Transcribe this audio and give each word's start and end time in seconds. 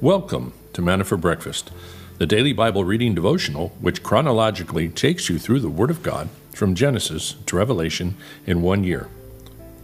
Welcome 0.00 0.52
to 0.74 0.80
Manna 0.80 1.02
for 1.02 1.16
Breakfast, 1.16 1.72
the 2.18 2.26
daily 2.26 2.52
Bible 2.52 2.84
reading 2.84 3.16
devotional 3.16 3.70
which 3.80 4.04
chronologically 4.04 4.88
takes 4.88 5.28
you 5.28 5.40
through 5.40 5.58
the 5.58 5.68
Word 5.68 5.90
of 5.90 6.04
God 6.04 6.28
from 6.54 6.76
Genesis 6.76 7.34
to 7.46 7.56
Revelation 7.56 8.14
in 8.46 8.62
one 8.62 8.84
year. 8.84 9.08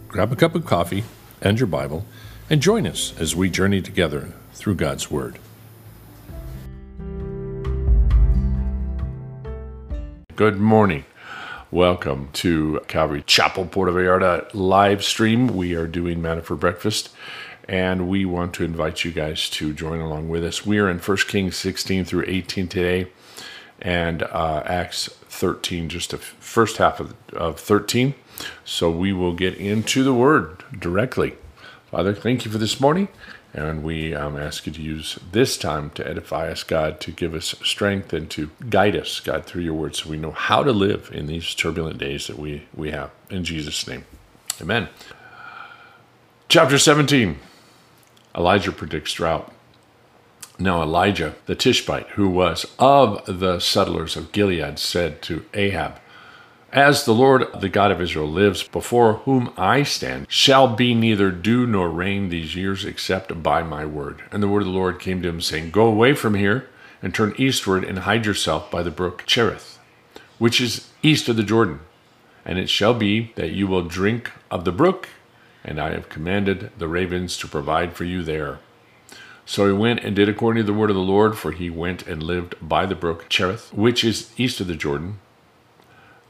Grab 0.07 0.31
a 0.31 0.37
cup 0.37 0.55
of 0.55 0.65
coffee 0.65 1.03
and 1.41 1.59
your 1.59 1.67
Bible 1.67 2.05
and 2.49 2.61
join 2.61 2.87
us 2.87 3.13
as 3.19 3.35
we 3.35 3.49
journey 3.49 3.81
together 3.81 4.31
through 4.53 4.75
God's 4.75 5.11
Word. 5.11 5.37
Good 10.37 10.61
morning. 10.61 11.03
Welcome 11.71 12.29
to 12.33 12.79
Calvary 12.87 13.23
Chapel 13.27 13.65
Puerto 13.65 13.91
Vallarta 13.91 14.49
live 14.53 15.03
stream. 15.03 15.47
We 15.47 15.75
are 15.75 15.87
doing 15.87 16.21
Manna 16.21 16.41
for 16.41 16.55
Breakfast 16.55 17.09
and 17.67 18.07
we 18.07 18.25
want 18.25 18.53
to 18.55 18.63
invite 18.63 19.03
you 19.03 19.11
guys 19.11 19.49
to 19.49 19.73
join 19.73 19.99
along 19.99 20.29
with 20.29 20.43
us. 20.43 20.65
We 20.65 20.79
are 20.79 20.89
in 20.89 20.99
1 20.99 21.17
Kings 21.27 21.55
16 21.57 22.05
through 22.05 22.25
18 22.27 22.67
today, 22.67 23.11
and 23.81 24.23
uh, 24.23 24.63
Acts 24.65 25.07
13, 25.29 25.89
just 25.89 26.11
the 26.11 26.17
first 26.17 26.77
half 26.77 26.99
of, 26.99 27.15
of 27.33 27.59
13. 27.59 28.13
So 28.63 28.91
we 28.91 29.13
will 29.13 29.33
get 29.33 29.55
into 29.55 30.03
the 30.03 30.13
Word 30.13 30.63
directly. 30.77 31.35
Father, 31.89 32.13
thank 32.13 32.45
you 32.45 32.51
for 32.51 32.57
this 32.57 32.79
morning, 32.79 33.07
and 33.53 33.83
we 33.83 34.13
um, 34.13 34.37
ask 34.37 34.67
you 34.67 34.73
to 34.73 34.81
use 34.81 35.17
this 35.31 35.57
time 35.57 35.89
to 35.91 36.07
edify 36.07 36.49
us, 36.49 36.63
God, 36.63 36.99
to 37.01 37.11
give 37.11 37.33
us 37.33 37.55
strength 37.63 38.13
and 38.13 38.29
to 38.31 38.51
guide 38.69 38.95
us, 38.95 39.19
God, 39.19 39.45
through 39.45 39.63
your 39.63 39.73
Word, 39.73 39.95
so 39.95 40.09
we 40.09 40.17
know 40.17 40.31
how 40.31 40.63
to 40.63 40.71
live 40.71 41.09
in 41.13 41.27
these 41.27 41.55
turbulent 41.55 41.97
days 41.97 42.27
that 42.27 42.37
we, 42.37 42.67
we 42.75 42.91
have. 42.91 43.11
In 43.29 43.43
Jesus' 43.43 43.87
name, 43.87 44.05
amen. 44.61 44.89
Chapter 46.47 46.77
17. 46.77 47.39
Elijah 48.35 48.71
predicts 48.71 49.13
drought. 49.13 49.51
Now 50.59 50.81
Elijah 50.81 51.35
the 51.45 51.55
Tishbite, 51.55 52.07
who 52.09 52.29
was 52.29 52.65
of 52.79 53.23
the 53.25 53.59
settlers 53.59 54.15
of 54.15 54.31
Gilead, 54.31 54.79
said 54.79 55.21
to 55.23 55.45
Ahab, 55.53 55.99
As 56.71 57.05
the 57.05 57.13
Lord, 57.13 57.47
the 57.59 57.69
God 57.69 57.91
of 57.91 58.01
Israel, 58.01 58.27
lives, 58.27 58.63
before 58.63 59.13
whom 59.25 59.53
I 59.57 59.83
stand, 59.83 60.27
shall 60.29 60.67
be 60.67 60.93
neither 60.93 61.31
dew 61.31 61.65
nor 61.67 61.89
rain 61.89 62.29
these 62.29 62.55
years 62.55 62.85
except 62.85 63.43
by 63.43 63.63
my 63.63 63.85
word. 63.85 64.23
And 64.31 64.41
the 64.41 64.47
word 64.47 64.61
of 64.61 64.67
the 64.67 64.73
Lord 64.73 64.99
came 64.99 65.21
to 65.21 65.29
him, 65.29 65.41
saying, 65.41 65.71
Go 65.71 65.87
away 65.87 66.13
from 66.13 66.35
here 66.35 66.69
and 67.01 67.13
turn 67.13 67.35
eastward 67.37 67.83
and 67.83 67.99
hide 67.99 68.25
yourself 68.25 68.71
by 68.71 68.81
the 68.81 68.91
brook 68.91 69.23
Cherith, 69.25 69.77
which 70.39 70.61
is 70.61 70.89
east 71.03 71.29
of 71.29 71.35
the 71.35 71.43
Jordan. 71.43 71.79
And 72.45 72.59
it 72.59 72.69
shall 72.69 72.93
be 72.93 73.33
that 73.35 73.51
you 73.51 73.67
will 73.67 73.83
drink 73.83 74.31
of 74.51 74.65
the 74.65 74.71
brook 74.71 75.09
and 75.65 75.79
I 75.79 75.91
have 75.91 76.07
commanded 76.07 76.71
the 76.77 76.87
ravens 76.87 77.37
to 77.37 77.47
provide 77.47 77.93
for 77.93 78.05
you 78.05 78.23
there. 78.23 78.59
So 79.45 79.67
he 79.67 79.73
went 79.73 79.99
and 80.03 80.15
did 80.15 80.29
according 80.29 80.63
to 80.63 80.71
the 80.71 80.77
word 80.77 80.89
of 80.89 80.95
the 80.95 81.01
Lord, 81.01 81.37
for 81.37 81.51
he 81.51 81.69
went 81.69 82.07
and 82.07 82.23
lived 82.23 82.55
by 82.61 82.85
the 82.85 82.95
brook 82.95 83.27
Cherith, 83.29 83.73
which 83.73 84.03
is 84.03 84.31
east 84.37 84.61
of 84.61 84.67
the 84.67 84.75
Jordan. 84.75 85.19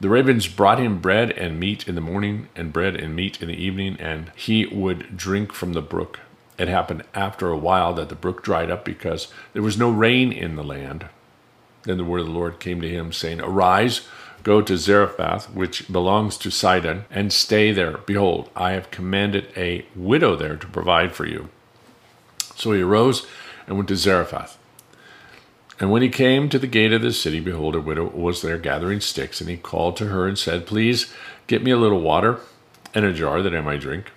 The 0.00 0.10
ravens 0.10 0.48
brought 0.48 0.78
him 0.78 0.98
bread 0.98 1.30
and 1.32 1.58
meat 1.58 1.88
in 1.88 1.94
the 1.94 2.02
morning, 2.02 2.48
and 2.54 2.72
bread 2.72 2.96
and 2.96 3.16
meat 3.16 3.40
in 3.40 3.48
the 3.48 3.54
evening, 3.54 3.96
and 3.98 4.30
he 4.34 4.66
would 4.66 5.16
drink 5.16 5.52
from 5.52 5.72
the 5.72 5.80
brook. 5.80 6.20
It 6.58 6.68
happened 6.68 7.04
after 7.14 7.48
a 7.48 7.56
while 7.56 7.94
that 7.94 8.10
the 8.10 8.14
brook 8.14 8.42
dried 8.42 8.70
up 8.70 8.84
because 8.84 9.28
there 9.52 9.62
was 9.62 9.78
no 9.78 9.90
rain 9.90 10.32
in 10.32 10.56
the 10.56 10.64
land. 10.64 11.06
Then 11.84 11.96
the 11.96 12.04
word 12.04 12.20
of 12.20 12.26
the 12.26 12.32
Lord 12.32 12.60
came 12.60 12.80
to 12.82 12.88
him, 12.88 13.12
saying, 13.12 13.40
Arise, 13.40 14.06
Go 14.46 14.62
to 14.62 14.78
Zarephath, 14.78 15.50
which 15.50 15.90
belongs 15.90 16.36
to 16.38 16.52
Sidon, 16.52 17.04
and 17.10 17.32
stay 17.32 17.72
there. 17.72 17.98
Behold, 18.06 18.48
I 18.54 18.74
have 18.74 18.92
commanded 18.92 19.48
a 19.56 19.84
widow 19.96 20.36
there 20.36 20.54
to 20.54 20.68
provide 20.68 21.16
for 21.16 21.26
you. 21.26 21.48
So 22.54 22.70
he 22.70 22.80
arose 22.80 23.26
and 23.66 23.74
went 23.74 23.88
to 23.88 23.96
Zarephath. 23.96 24.56
And 25.80 25.90
when 25.90 26.02
he 26.02 26.08
came 26.08 26.48
to 26.48 26.60
the 26.60 26.68
gate 26.68 26.92
of 26.92 27.02
the 27.02 27.12
city, 27.12 27.40
behold, 27.40 27.74
a 27.74 27.80
widow 27.80 28.08
was 28.08 28.40
there 28.40 28.56
gathering 28.56 29.00
sticks, 29.00 29.40
and 29.40 29.50
he 29.50 29.56
called 29.56 29.96
to 29.96 30.06
her 30.10 30.28
and 30.28 30.38
said, 30.38 30.64
Please 30.64 31.12
get 31.48 31.64
me 31.64 31.72
a 31.72 31.76
little 31.76 32.00
water 32.00 32.38
and 32.94 33.04
a 33.04 33.12
jar 33.12 33.42
that 33.42 33.52
I 33.52 33.60
might 33.62 33.80
drink. 33.80 34.12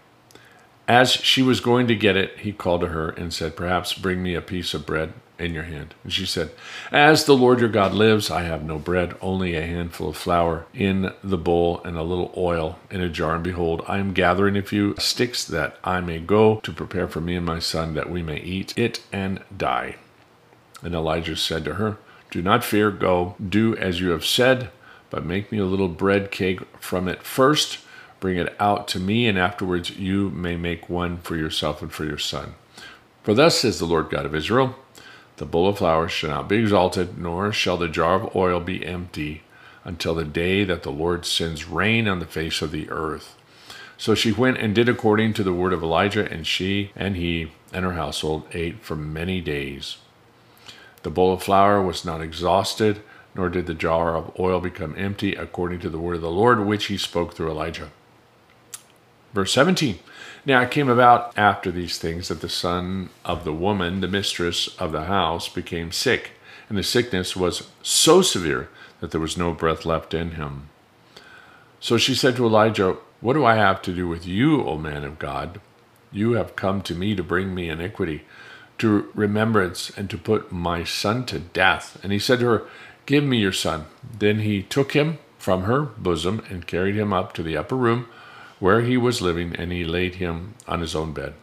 As 0.87 1.11
she 1.11 1.41
was 1.41 1.59
going 1.59 1.87
to 1.87 1.95
get 1.95 2.15
it, 2.15 2.37
he 2.37 2.51
called 2.51 2.81
to 2.81 2.89
her 2.89 3.09
and 3.09 3.33
said, 3.33 3.55
Perhaps 3.55 3.95
bring 3.95 4.21
me 4.21 4.35
a 4.35 4.41
piece 4.41 4.75
of 4.75 4.85
bread 4.85 5.11
in 5.39 5.53
your 5.53 5.63
hand. 5.63 5.95
And 6.03 6.13
she 6.13 6.25
said, 6.25 6.51
As 6.91 7.25
the 7.25 7.35
Lord 7.35 7.59
your 7.59 7.69
God 7.69 7.93
lives, 7.93 8.29
I 8.29 8.43
have 8.43 8.63
no 8.63 8.77
bread, 8.77 9.15
only 9.21 9.55
a 9.55 9.65
handful 9.65 10.09
of 10.09 10.17
flour 10.17 10.65
in 10.73 11.13
the 11.23 11.37
bowl 11.37 11.81
and 11.83 11.97
a 11.97 12.03
little 12.03 12.33
oil 12.35 12.79
in 12.91 13.01
a 13.01 13.09
jar. 13.09 13.35
And 13.35 13.43
behold, 13.43 13.83
I 13.87 13.97
am 13.97 14.13
gathering 14.13 14.57
a 14.57 14.61
few 14.61 14.95
sticks 14.99 15.45
that 15.45 15.77
I 15.83 16.01
may 16.01 16.19
go 16.19 16.59
to 16.61 16.71
prepare 16.71 17.07
for 17.07 17.21
me 17.21 17.35
and 17.35 17.45
my 17.45 17.59
son, 17.59 17.93
that 17.93 18.09
we 18.09 18.21
may 18.21 18.39
eat 18.39 18.77
it 18.77 19.01
and 19.11 19.41
die. 19.55 19.95
And 20.81 20.93
Elijah 20.93 21.35
said 21.35 21.65
to 21.65 21.75
her, 21.75 21.97
Do 22.31 22.41
not 22.41 22.63
fear, 22.63 22.91
go, 22.91 23.35
do 23.45 23.75
as 23.75 23.99
you 23.99 24.09
have 24.09 24.25
said, 24.25 24.69
but 25.09 25.25
make 25.25 25.51
me 25.51 25.57
a 25.57 25.65
little 25.65 25.87
bread 25.87 26.31
cake 26.31 26.61
from 26.79 27.07
it 27.07 27.23
first. 27.23 27.79
Bring 28.19 28.37
it 28.37 28.53
out 28.59 28.87
to 28.89 28.99
me, 28.99 29.27
and 29.27 29.37
afterwards 29.37 29.91
you 29.91 30.29
may 30.31 30.57
make 30.57 30.89
one 30.89 31.17
for 31.19 31.37
yourself 31.37 31.81
and 31.81 31.91
for 31.91 32.03
your 32.03 32.17
son. 32.17 32.55
For 33.23 33.33
thus 33.33 33.59
says 33.59 33.79
the 33.79 33.85
Lord 33.85 34.09
God 34.09 34.25
of 34.25 34.35
Israel 34.35 34.75
the 35.39 35.45
bowl 35.45 35.69
of 35.69 35.77
flour 35.77 36.09
shall 36.09 36.31
not 36.31 36.49
be 36.49 36.57
exalted, 36.57 37.17
nor 37.17 37.53
shall 37.53 37.77
the 37.77 37.87
jar 37.87 38.15
of 38.15 38.35
oil 38.35 38.59
be 38.59 38.85
empty, 38.85 39.41
until 39.85 40.13
the 40.13 40.25
day 40.25 40.65
that 40.65 40.83
the 40.83 40.91
Lord 40.91 41.25
sends 41.25 41.65
rain 41.65 42.09
on 42.09 42.19
the 42.19 42.25
face 42.25 42.61
of 42.61 42.71
the 42.71 42.89
earth. 42.89 43.37
So 43.97 44.15
she 44.15 44.33
went 44.33 44.57
and 44.57 44.75
did 44.75 44.89
according 44.89 45.33
to 45.35 45.43
the 45.43 45.53
word 45.53 45.71
of 45.71 45.81
Elijah, 45.81 46.29
and 46.29 46.45
she 46.45 46.91
and 46.93 47.15
he 47.15 47.53
and 47.71 47.85
her 47.85 47.93
household 47.93 48.47
ate 48.51 48.81
for 48.81 48.97
many 48.97 49.39
days. 49.39 49.97
The 51.03 51.09
bowl 51.09 51.33
of 51.33 51.41
flour 51.41 51.81
was 51.81 52.03
not 52.03 52.19
exhausted, 52.19 53.01
nor 53.33 53.47
did 53.47 53.65
the 53.65 53.73
jar 53.73 54.17
of 54.17 54.37
oil 54.37 54.59
become 54.59 54.93
empty, 54.97 55.35
according 55.35 55.79
to 55.79 55.89
the 55.89 55.99
word 55.99 56.15
of 56.15 56.21
the 56.21 56.29
Lord, 56.29 56.65
which 56.65 56.87
he 56.87 56.97
spoke 56.97 57.33
through 57.33 57.49
Elijah. 57.49 57.91
Verse 59.33 59.53
17 59.53 59.99
now 60.45 60.61
it 60.61 60.71
came 60.71 60.89
about 60.89 61.37
after 61.37 61.71
these 61.71 61.97
things 61.97 62.29
that 62.29 62.41
the 62.41 62.49
son 62.49 63.09
of 63.25 63.43
the 63.43 63.53
woman, 63.53 64.01
the 64.01 64.07
mistress 64.07 64.67
of 64.79 64.91
the 64.91 65.03
house, 65.03 65.49
became 65.49 65.91
sick, 65.91 66.31
and 66.69 66.77
the 66.77 66.83
sickness 66.83 67.35
was 67.35 67.69
so 67.83 68.21
severe 68.21 68.69
that 68.99 69.11
there 69.11 69.21
was 69.21 69.37
no 69.37 69.51
breath 69.53 69.85
left 69.85 70.13
in 70.13 70.31
him. 70.31 70.69
So 71.79 71.97
she 71.97 72.15
said 72.15 72.35
to 72.35 72.45
Elijah, 72.45 72.97
What 73.21 73.33
do 73.33 73.45
I 73.45 73.55
have 73.55 73.81
to 73.83 73.93
do 73.93 74.07
with 74.07 74.25
you, 74.25 74.63
O 74.63 74.77
man 74.77 75.03
of 75.03 75.19
God? 75.19 75.59
You 76.11 76.33
have 76.33 76.55
come 76.55 76.81
to 76.83 76.95
me 76.95 77.15
to 77.15 77.23
bring 77.23 77.53
me 77.53 77.69
iniquity, 77.69 78.23
to 78.79 79.11
remembrance, 79.13 79.91
and 79.91 80.09
to 80.09 80.17
put 80.17 80.51
my 80.51 80.83
son 80.83 81.25
to 81.27 81.39
death. 81.39 81.99
And 82.01 82.11
he 82.11 82.19
said 82.19 82.39
to 82.39 82.47
her, 82.47 82.63
Give 83.05 83.23
me 83.23 83.37
your 83.37 83.51
son. 83.51 83.85
Then 84.17 84.39
he 84.39 84.63
took 84.63 84.93
him 84.93 85.19
from 85.37 85.63
her 85.63 85.81
bosom 85.81 86.43
and 86.49 86.67
carried 86.67 86.95
him 86.95 87.13
up 87.13 87.33
to 87.33 87.43
the 87.43 87.57
upper 87.57 87.75
room 87.75 88.07
where 88.59 88.81
he 88.81 88.97
was 88.97 89.21
living, 89.21 89.55
and 89.55 89.71
he 89.71 89.83
laid 89.83 90.15
him 90.15 90.55
on 90.67 90.81
his 90.81 90.95
own 90.95 91.13
bed. 91.13 91.33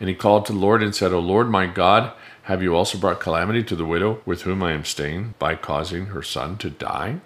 And 0.00 0.08
he 0.08 0.14
called 0.14 0.46
to 0.46 0.52
the 0.52 0.58
Lord 0.58 0.82
and 0.82 0.94
said, 0.94 1.12
O 1.12 1.18
Lord 1.18 1.48
my 1.48 1.66
God, 1.66 2.12
have 2.44 2.62
you 2.62 2.74
also 2.74 2.98
brought 2.98 3.20
calamity 3.20 3.62
to 3.64 3.76
the 3.76 3.84
widow 3.84 4.20
with 4.26 4.42
whom 4.42 4.62
I 4.62 4.72
am 4.72 4.84
staying 4.84 5.34
by 5.38 5.54
causing 5.54 6.06
her 6.06 6.22
son 6.22 6.56
to 6.58 6.70
die? 6.70 7.20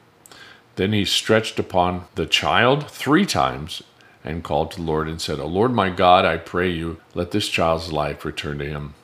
Then 0.76 0.92
he 0.92 1.06
stretched 1.06 1.58
upon 1.58 2.04
the 2.16 2.26
child 2.26 2.91
three 2.91 3.25
times 3.25 3.82
and 4.22 4.44
called 4.44 4.72
to 4.72 4.76
the 4.76 4.82
Lord 4.82 5.08
and 5.08 5.20
said, 5.20 5.38
O 5.38 5.46
Lord 5.46 5.72
my 5.72 5.88
God, 5.88 6.26
I 6.26 6.36
pray 6.36 6.69
you, 6.69 7.00
let 7.14 7.30
this 7.30 7.48
child's 7.48 7.92
life 7.92 8.25
return 8.25 8.58
to 8.58 8.69
him. 8.69 8.94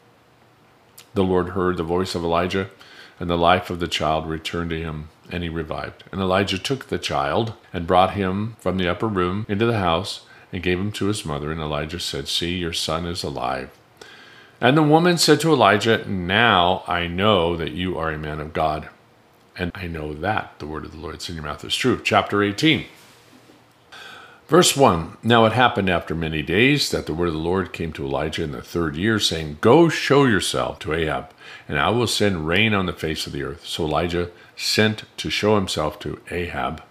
The 1.14 1.24
Lord 1.24 1.50
heard 1.50 1.76
the 1.76 1.82
voice 1.82 2.14
of 2.14 2.24
Elijah, 2.24 2.68
and 3.18 3.30
the 3.30 3.38
life 3.38 3.70
of 3.70 3.80
the 3.80 3.88
child 3.88 4.26
returned 4.26 4.70
to 4.70 4.80
him 4.80 5.08
and 5.32 5.42
he 5.42 5.48
revived. 5.48 6.04
And 6.12 6.20
Elijah 6.20 6.58
took 6.58 6.86
the 6.86 6.98
child 6.98 7.54
and 7.72 7.86
brought 7.86 8.14
him 8.14 8.56
from 8.60 8.76
the 8.76 8.88
upper 8.88 9.08
room 9.08 9.46
into 9.48 9.66
the 9.66 9.78
house 9.78 10.26
and 10.52 10.62
gave 10.62 10.78
him 10.78 10.92
to 10.92 11.06
his 11.06 11.24
mother. 11.24 11.50
And 11.50 11.60
Elijah 11.60 11.98
said, 11.98 12.28
See, 12.28 12.56
your 12.56 12.72
son 12.72 13.06
is 13.06 13.22
alive. 13.22 13.70
And 14.60 14.76
the 14.76 14.82
woman 14.82 15.18
said 15.18 15.40
to 15.40 15.52
Elijah, 15.52 16.08
Now 16.08 16.84
I 16.86 17.06
know 17.06 17.56
that 17.56 17.72
you 17.72 17.98
are 17.98 18.12
a 18.12 18.18
man 18.18 18.38
of 18.38 18.52
God. 18.52 18.88
And 19.56 19.72
I 19.74 19.86
know 19.86 20.14
that 20.14 20.58
the 20.58 20.66
word 20.66 20.84
of 20.84 20.92
the 20.92 20.98
Lord 20.98 21.16
is 21.16 21.28
in 21.28 21.34
your 21.34 21.44
mouth 21.44 21.64
is 21.64 21.74
true. 21.74 22.00
Chapter 22.02 22.42
18. 22.42 22.86
Verse 24.52 24.76
1 24.76 25.16
Now 25.22 25.46
it 25.46 25.54
happened 25.54 25.88
after 25.88 26.14
many 26.14 26.42
days 26.42 26.90
that 26.90 27.06
the 27.06 27.14
word 27.14 27.28
of 27.28 27.32
the 27.32 27.40
Lord 27.40 27.72
came 27.72 27.90
to 27.94 28.04
Elijah 28.04 28.42
in 28.42 28.52
the 28.52 28.60
third 28.60 28.96
year, 28.96 29.18
saying, 29.18 29.56
Go 29.62 29.88
show 29.88 30.26
yourself 30.26 30.78
to 30.80 30.92
Ahab, 30.92 31.30
and 31.66 31.78
I 31.78 31.88
will 31.88 32.06
send 32.06 32.46
rain 32.46 32.74
on 32.74 32.84
the 32.84 32.92
face 32.92 33.26
of 33.26 33.32
the 33.32 33.44
earth. 33.44 33.64
So 33.64 33.86
Elijah 33.86 34.30
sent 34.54 35.04
to 35.16 35.30
show 35.30 35.54
himself 35.54 35.98
to 36.00 36.20
Ahab. 36.30 36.82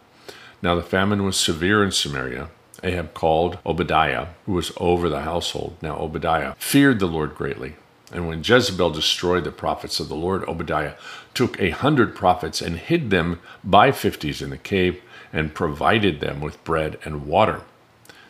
Now 0.63 0.73
the 0.73 0.81
famine 0.81 1.23
was 1.23 1.37
severe 1.37 1.83
in 1.83 1.91
Samaria. 1.91 2.49
Ahab 2.83 3.13
called 3.13 3.59
Obadiah, 3.63 4.29
who 4.47 4.53
was 4.53 4.71
over 4.77 5.07
the 5.07 5.21
household. 5.21 5.77
Now 5.83 5.99
Obadiah 5.99 6.55
feared 6.57 6.97
the 6.97 7.05
Lord 7.05 7.35
greatly. 7.35 7.75
And 8.11 8.27
when 8.27 8.43
Jezebel 8.43 8.89
destroyed 8.89 9.43
the 9.43 9.51
prophets 9.51 9.99
of 9.99 10.09
the 10.09 10.15
Lord, 10.15 10.43
Obadiah 10.45 10.95
took 11.35 11.61
a 11.61 11.69
hundred 11.69 12.15
prophets 12.15 12.59
and 12.59 12.79
hid 12.79 13.11
them 13.11 13.39
by 13.63 13.91
fifties 13.91 14.41
in 14.41 14.49
the 14.49 14.57
cave 14.57 14.99
and 15.33 15.53
provided 15.53 16.19
them 16.19 16.41
with 16.41 16.63
bread 16.63 16.97
and 17.03 17.25
water. 17.25 17.61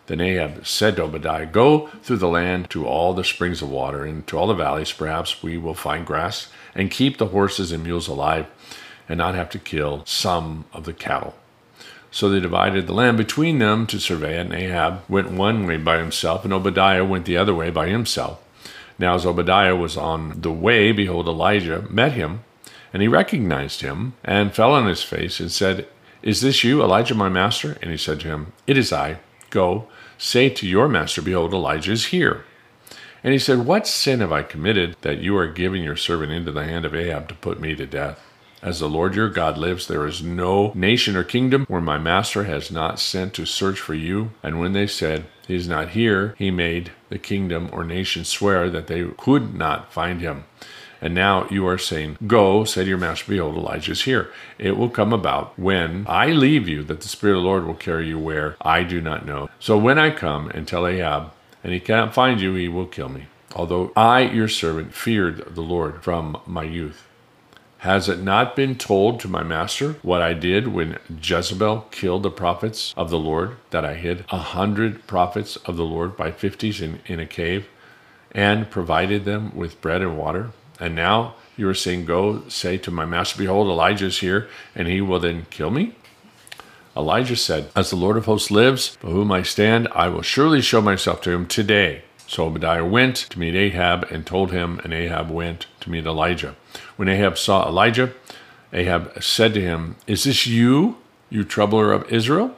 Then 0.07 0.21
Ahab 0.21 0.65
said 0.65 0.98
to 0.98 1.03
Obadiah, 1.03 1.45
Go 1.45 1.88
through 2.03 2.18
the 2.18 2.27
land 2.27 2.69
to 2.71 2.86
all 2.86 3.13
the 3.13 3.24
springs 3.24 3.62
of 3.62 3.69
water 3.69 4.03
and 4.03 4.25
to 4.27 4.38
all 4.38 4.48
the 4.48 4.53
valleys. 4.53 4.92
Perhaps 4.92 5.42
we 5.42 5.57
will 5.57 5.74
find 5.74 6.06
grass 6.06 6.48
and 6.75 6.92
keep 6.92 7.18
the 7.18 7.27
horses 7.27 7.71
and 7.71 7.83
mules 7.83 8.07
alive 8.07 8.48
and 9.07 9.18
not 9.18 9.36
have 9.36 9.50
to 9.51 9.59
kill 9.59 10.03
some 10.06 10.65
of 10.74 10.86
the 10.86 10.94
cattle. 10.94 11.36
So 12.12 12.30
they 12.30 12.42
divided 12.42 12.88
the 12.88 12.94
land 12.94 13.18
between 13.18 13.59
them 13.59 13.88
to 13.88 14.00
survey 14.00 14.38
it, 14.38 14.48
and 14.48 14.53
Ahab 14.53 15.01
went 15.07 15.31
one 15.31 15.65
way 15.65 15.77
by 15.77 15.98
himself, 15.98 16.44
and 16.44 16.53
Obadiah 16.53 17.06
went 17.06 17.25
the 17.25 17.38
other 17.38 17.56
way 17.56 17.69
by 17.69 17.88
himself. 17.88 18.42
Now, 19.00 19.15
as 19.15 19.25
Obadiah 19.25 19.75
was 19.75 19.95
on 19.95 20.42
the 20.42 20.51
way, 20.51 20.92
behold, 20.92 21.27
Elijah 21.27 21.86
met 21.89 22.12
him, 22.12 22.42
and 22.92 23.01
he 23.01 23.07
recognized 23.07 23.80
him, 23.80 24.13
and 24.25 24.53
fell 24.53 24.74
on 24.74 24.88
his 24.88 25.03
face, 25.03 25.39
and 25.39 25.50
said, 25.51 25.88
Is 26.23 26.41
this 26.41 26.63
you, 26.63 26.83
Elijah, 26.83 27.15
my 27.15 27.29
master? 27.29 27.77
And 27.81 27.89
he 27.89 27.97
said 27.97 28.19
to 28.21 28.27
him, 28.27 28.53
It 28.68 28.77
is 28.77 28.94
I. 28.94 29.18
Go, 29.50 29.88
say 30.18 30.50
to 30.50 30.68
your 30.68 30.88
master, 30.88 31.21
Behold, 31.21 31.53
Elijah 31.53 31.91
is 31.91 32.07
here. 32.07 32.45
And 33.23 33.33
he 33.33 33.39
said, 33.39 33.65
What 33.65 33.88
sin 33.88 34.19
have 34.19 34.31
I 34.31 34.44
committed 34.44 34.95
that 35.01 35.19
you 35.19 35.35
are 35.38 35.47
giving 35.47 35.83
your 35.83 35.95
servant 35.95 36.31
into 36.31 36.51
the 36.51 36.63
hand 36.63 36.85
of 36.85 36.95
Ahab 36.95 37.27
to 37.29 37.35
put 37.35 37.59
me 37.59 37.75
to 37.75 37.85
death? 37.85 38.19
As 38.62 38.79
the 38.79 38.89
Lord 38.89 39.15
your 39.15 39.29
God 39.29 39.57
lives, 39.57 39.88
there 39.88 40.06
is 40.06 40.21
no 40.21 40.71
nation 40.75 41.15
or 41.15 41.23
kingdom 41.23 41.65
where 41.68 41.81
my 41.81 41.97
master 41.97 42.44
has 42.44 42.69
not 42.69 43.00
sent 43.00 43.33
to 43.33 43.45
search 43.47 43.79
for 43.79 43.95
you. 43.95 44.31
And 44.44 44.59
when 44.59 44.74
they 44.74 44.85
said, 44.85 45.25
He 45.47 45.56
is 45.56 45.67
not 45.67 45.89
here, 45.89 46.35
he 46.38 46.51
made 46.51 46.91
the 47.09 47.17
kingdom 47.17 47.69
or 47.74 47.83
nation 47.83 48.24
swear 48.24 48.69
that 48.69 48.85
they 48.85 49.03
could 49.17 49.56
not 49.56 49.91
find 49.91 50.21
him. 50.21 50.44
And 51.01 51.15
now 51.15 51.48
you 51.50 51.65
are 51.68 51.80
saying, 51.80 52.19
Go, 52.27 52.63
say 52.63 52.83
to 52.83 52.89
your 52.89 52.98
master, 53.00 53.31
Behold, 53.31 53.57
Elijah 53.57 53.94
is 53.94 54.03
here. 54.03 54.31
It 54.59 54.77
will 54.77 54.89
come 54.89 55.12
about 55.12 55.57
when 55.57 56.06
I 56.07 56.27
leave 56.27 56.68
you 56.68 56.83
that 56.83 57.01
the 57.01 57.07
Spirit 57.07 57.38
of 57.38 57.44
the 57.44 57.48
Lord 57.50 57.65
will 57.65 57.74
carry 57.74 58.07
you 58.07 58.19
where 58.19 58.56
I 58.62 58.83
do 58.83 59.01
not 59.01 59.25
know. 59.25 59.50
So 59.59 59.77
when 59.77 59.98
I 59.98 60.12
come 60.12 60.50
and 60.50 60.68
tell 60.68 60.86
Ahab, 60.86 61.31
and 61.63 61.74
he 61.74 61.80
cannot 61.80 62.13
find 62.13 62.39
you, 62.39 62.53
he 62.53 62.68
will 62.68 62.86
kill 62.86 63.09
me. 63.09 63.27
Although 63.56 63.92
I, 63.95 64.21
your 64.21 64.48
servant, 64.48 64.94
feared 64.94 65.56
the 65.56 65.62
Lord 65.62 66.03
from 66.03 66.39
my 66.45 66.63
youth. 66.63 67.07
Has 67.80 68.07
it 68.07 68.19
not 68.19 68.56
been 68.56 68.75
told 68.75 69.19
to 69.19 69.27
my 69.27 69.42
master 69.42 69.94
what 70.03 70.21
I 70.21 70.33
did 70.33 70.68
when 70.68 71.00
Jezebel 71.21 71.88
killed 71.89 72.21
the 72.21 72.30
prophets 72.30 72.94
of 72.95 73.09
the 73.09 73.18
Lord, 73.18 73.57
that 73.71 73.83
I 73.83 73.95
hid 73.95 74.24
a 74.30 74.38
hundred 74.38 75.07
prophets 75.07 75.56
of 75.57 75.77
the 75.77 75.83
Lord 75.83 76.15
by 76.15 76.31
fifties 76.31 76.80
in, 76.80 77.00
in 77.07 77.19
a 77.19 77.25
cave, 77.25 77.68
and 78.31 78.69
provided 78.69 79.25
them 79.25 79.56
with 79.56 79.81
bread 79.81 80.03
and 80.03 80.15
water? 80.15 80.51
And 80.81 80.95
now 80.95 81.36
you 81.56 81.69
are 81.69 81.75
saying, 81.75 82.06
Go 82.06 82.42
say 82.50 82.78
to 82.80 82.92
my 82.92 83.06
master, 83.06 83.38
Behold, 83.38 83.68
Elijah 83.68 84.07
is 84.07 84.19
here, 84.19 84.50
and 84.75 84.88
he 84.88 85.00
will 85.00 85.19
then 85.19 85.45
kill 85.51 85.69
me? 85.69 85.95
Elijah 86.98 87.38
said, 87.38 87.69
As 87.75 87.92
the 87.92 87.95
Lord 87.95 88.18
of 88.18 88.25
hosts 88.25 88.51
lives, 88.51 88.98
by 89.01 89.10
whom 89.10 89.31
I 89.31 89.44
stand, 89.44 89.88
I 89.94 90.10
will 90.10 90.24
surely 90.24 90.60
show 90.60 90.81
myself 90.81 91.22
to 91.22 91.31
him 91.31 91.45
today. 91.45 92.01
So 92.28 92.45
Obadiah 92.45 92.83
went 92.83 93.16
to 93.16 93.39
meet 93.39 93.56
Ahab 93.56 94.07
and 94.12 94.25
told 94.25 94.51
him, 94.51 94.81
and 94.83 94.92
Ahab 94.92 95.30
went 95.30 95.68
to 95.81 95.89
meet 95.89 96.06
Elijah. 96.06 96.56
When 96.98 97.07
Ahab 97.07 97.38
saw 97.38 97.68
Elijah, 97.68 98.12
Ahab 98.74 99.22
said 99.22 99.54
to 99.54 99.62
him, 99.62 99.98
Is 100.07 100.24
this 100.24 100.48
you, 100.48 100.98
you 101.30 101.44
troubler 101.44 101.94
of 101.94 102.12
Israel? 102.12 102.56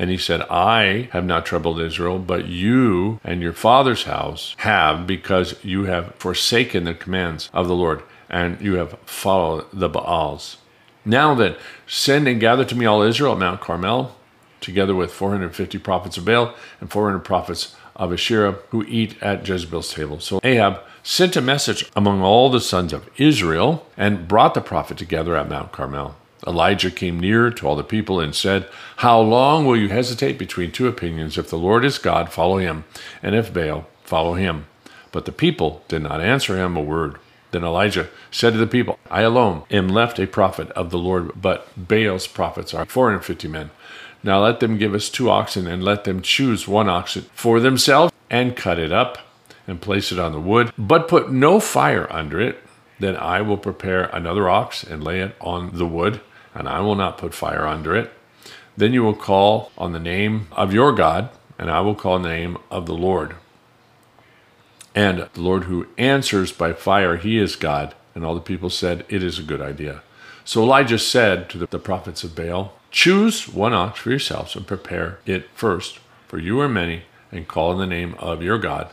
And 0.00 0.08
he 0.08 0.16
said, 0.16 0.40
I 0.48 1.10
have 1.12 1.26
not 1.26 1.44
troubled 1.44 1.78
Israel, 1.78 2.18
but 2.18 2.46
you 2.46 3.20
and 3.22 3.42
your 3.42 3.52
father's 3.52 4.04
house 4.04 4.54
have, 4.60 5.06
because 5.06 5.62
you 5.62 5.84
have 5.84 6.14
forsaken 6.14 6.84
the 6.84 6.94
commands 6.94 7.50
of 7.52 7.68
the 7.68 7.74
Lord, 7.74 8.02
and 8.30 8.58
you 8.62 8.76
have 8.76 8.98
followed 9.04 9.66
the 9.74 9.90
Baals. 9.90 10.56
Now 11.04 11.34
then, 11.34 11.54
send 11.86 12.26
and 12.28 12.40
gather 12.40 12.64
to 12.64 12.74
me 12.74 12.86
all 12.86 13.02
Israel 13.02 13.34
at 13.34 13.40
Mount 13.40 13.60
Carmel, 13.60 14.16
together 14.62 14.94
with 14.94 15.12
450 15.12 15.76
prophets 15.76 16.16
of 16.16 16.24
Baal 16.24 16.54
and 16.80 16.90
400 16.90 17.18
prophets 17.18 17.76
of 17.94 18.10
Asherah 18.10 18.58
who 18.70 18.82
eat 18.88 19.22
at 19.22 19.46
Jezebel's 19.46 19.92
table. 19.92 20.18
So 20.18 20.40
Ahab 20.42 20.80
sent 21.02 21.36
a 21.36 21.42
message 21.42 21.90
among 21.94 22.22
all 22.22 22.48
the 22.48 22.60
sons 22.60 22.94
of 22.94 23.10
Israel 23.18 23.86
and 23.98 24.26
brought 24.26 24.54
the 24.54 24.62
prophet 24.62 24.96
together 24.96 25.36
at 25.36 25.50
Mount 25.50 25.72
Carmel. 25.72 26.16
Elijah 26.46 26.90
came 26.90 27.20
near 27.20 27.50
to 27.50 27.66
all 27.66 27.76
the 27.76 27.84
people 27.84 28.18
and 28.20 28.34
said, 28.34 28.66
How 28.96 29.20
long 29.20 29.66
will 29.66 29.76
you 29.76 29.88
hesitate 29.88 30.38
between 30.38 30.72
two 30.72 30.86
opinions? 30.86 31.36
If 31.36 31.50
the 31.50 31.58
Lord 31.58 31.84
is 31.84 31.98
God, 31.98 32.32
follow 32.32 32.58
him, 32.58 32.84
and 33.22 33.34
if 33.34 33.52
Baal, 33.52 33.86
follow 34.04 34.34
him. 34.34 34.66
But 35.12 35.26
the 35.26 35.32
people 35.32 35.84
did 35.88 36.02
not 36.02 36.20
answer 36.20 36.56
him 36.56 36.76
a 36.76 36.82
word. 36.82 37.18
Then 37.50 37.64
Elijah 37.64 38.08
said 38.30 38.52
to 38.52 38.58
the 38.58 38.66
people, 38.66 38.98
I 39.10 39.22
alone 39.22 39.64
am 39.70 39.88
left 39.88 40.18
a 40.18 40.26
prophet 40.26 40.70
of 40.70 40.90
the 40.90 40.98
Lord, 40.98 41.40
but 41.40 41.68
Baal's 41.76 42.26
prophets 42.26 42.72
are 42.72 42.86
450 42.86 43.48
men. 43.48 43.70
Now 44.22 44.42
let 44.42 44.60
them 44.60 44.78
give 44.78 44.94
us 44.94 45.08
two 45.08 45.30
oxen, 45.30 45.66
and 45.66 45.82
let 45.82 46.04
them 46.04 46.22
choose 46.22 46.68
one 46.68 46.88
oxen 46.88 47.22
for 47.34 47.58
themselves, 47.58 48.12
and 48.28 48.56
cut 48.56 48.78
it 48.78 48.92
up, 48.92 49.18
and 49.66 49.80
place 49.80 50.12
it 50.12 50.18
on 50.18 50.32
the 50.32 50.40
wood, 50.40 50.72
but 50.78 51.08
put 51.08 51.32
no 51.32 51.58
fire 51.58 52.10
under 52.10 52.40
it. 52.40 52.62
Then 52.98 53.16
I 53.16 53.40
will 53.40 53.56
prepare 53.56 54.04
another 54.04 54.48
ox, 54.48 54.84
and 54.84 55.02
lay 55.02 55.20
it 55.20 55.34
on 55.40 55.76
the 55.76 55.86
wood, 55.86 56.20
and 56.54 56.68
I 56.68 56.80
will 56.80 56.94
not 56.94 57.18
put 57.18 57.34
fire 57.34 57.66
under 57.66 57.94
it. 57.96 58.12
Then 58.76 58.92
you 58.92 59.02
will 59.02 59.14
call 59.14 59.70
on 59.76 59.92
the 59.92 60.00
name 60.00 60.48
of 60.52 60.72
your 60.72 60.92
God, 60.92 61.30
and 61.58 61.70
I 61.70 61.80
will 61.80 61.94
call 61.94 62.14
on 62.14 62.22
the 62.22 62.28
name 62.28 62.56
of 62.70 62.86
the 62.86 62.94
Lord. 62.94 63.36
And 64.94 65.28
the 65.34 65.40
Lord 65.40 65.64
who 65.64 65.86
answers 65.98 66.52
by 66.52 66.72
fire, 66.72 67.16
he 67.16 67.38
is 67.38 67.56
God. 67.56 67.94
And 68.14 68.24
all 68.24 68.34
the 68.34 68.40
people 68.40 68.70
said, 68.70 69.04
It 69.08 69.22
is 69.22 69.38
a 69.38 69.44
good 69.44 69.60
idea. 69.60 70.02
So 70.44 70.62
Elijah 70.62 70.98
said 70.98 71.48
to 71.50 71.58
the 71.58 71.78
prophets 71.78 72.24
of 72.24 72.34
Baal, 72.34 72.72
Choose 72.90 73.48
one 73.48 73.72
ox 73.72 74.00
for 74.00 74.10
yourselves 74.10 74.56
and 74.56 74.66
prepare 74.66 75.20
it 75.24 75.48
first, 75.54 76.00
for 76.26 76.38
you 76.38 76.58
are 76.60 76.68
many, 76.68 77.04
and 77.30 77.46
call 77.46 77.70
on 77.70 77.78
the 77.78 77.86
name 77.86 78.14
of 78.18 78.42
your 78.42 78.58
God, 78.58 78.90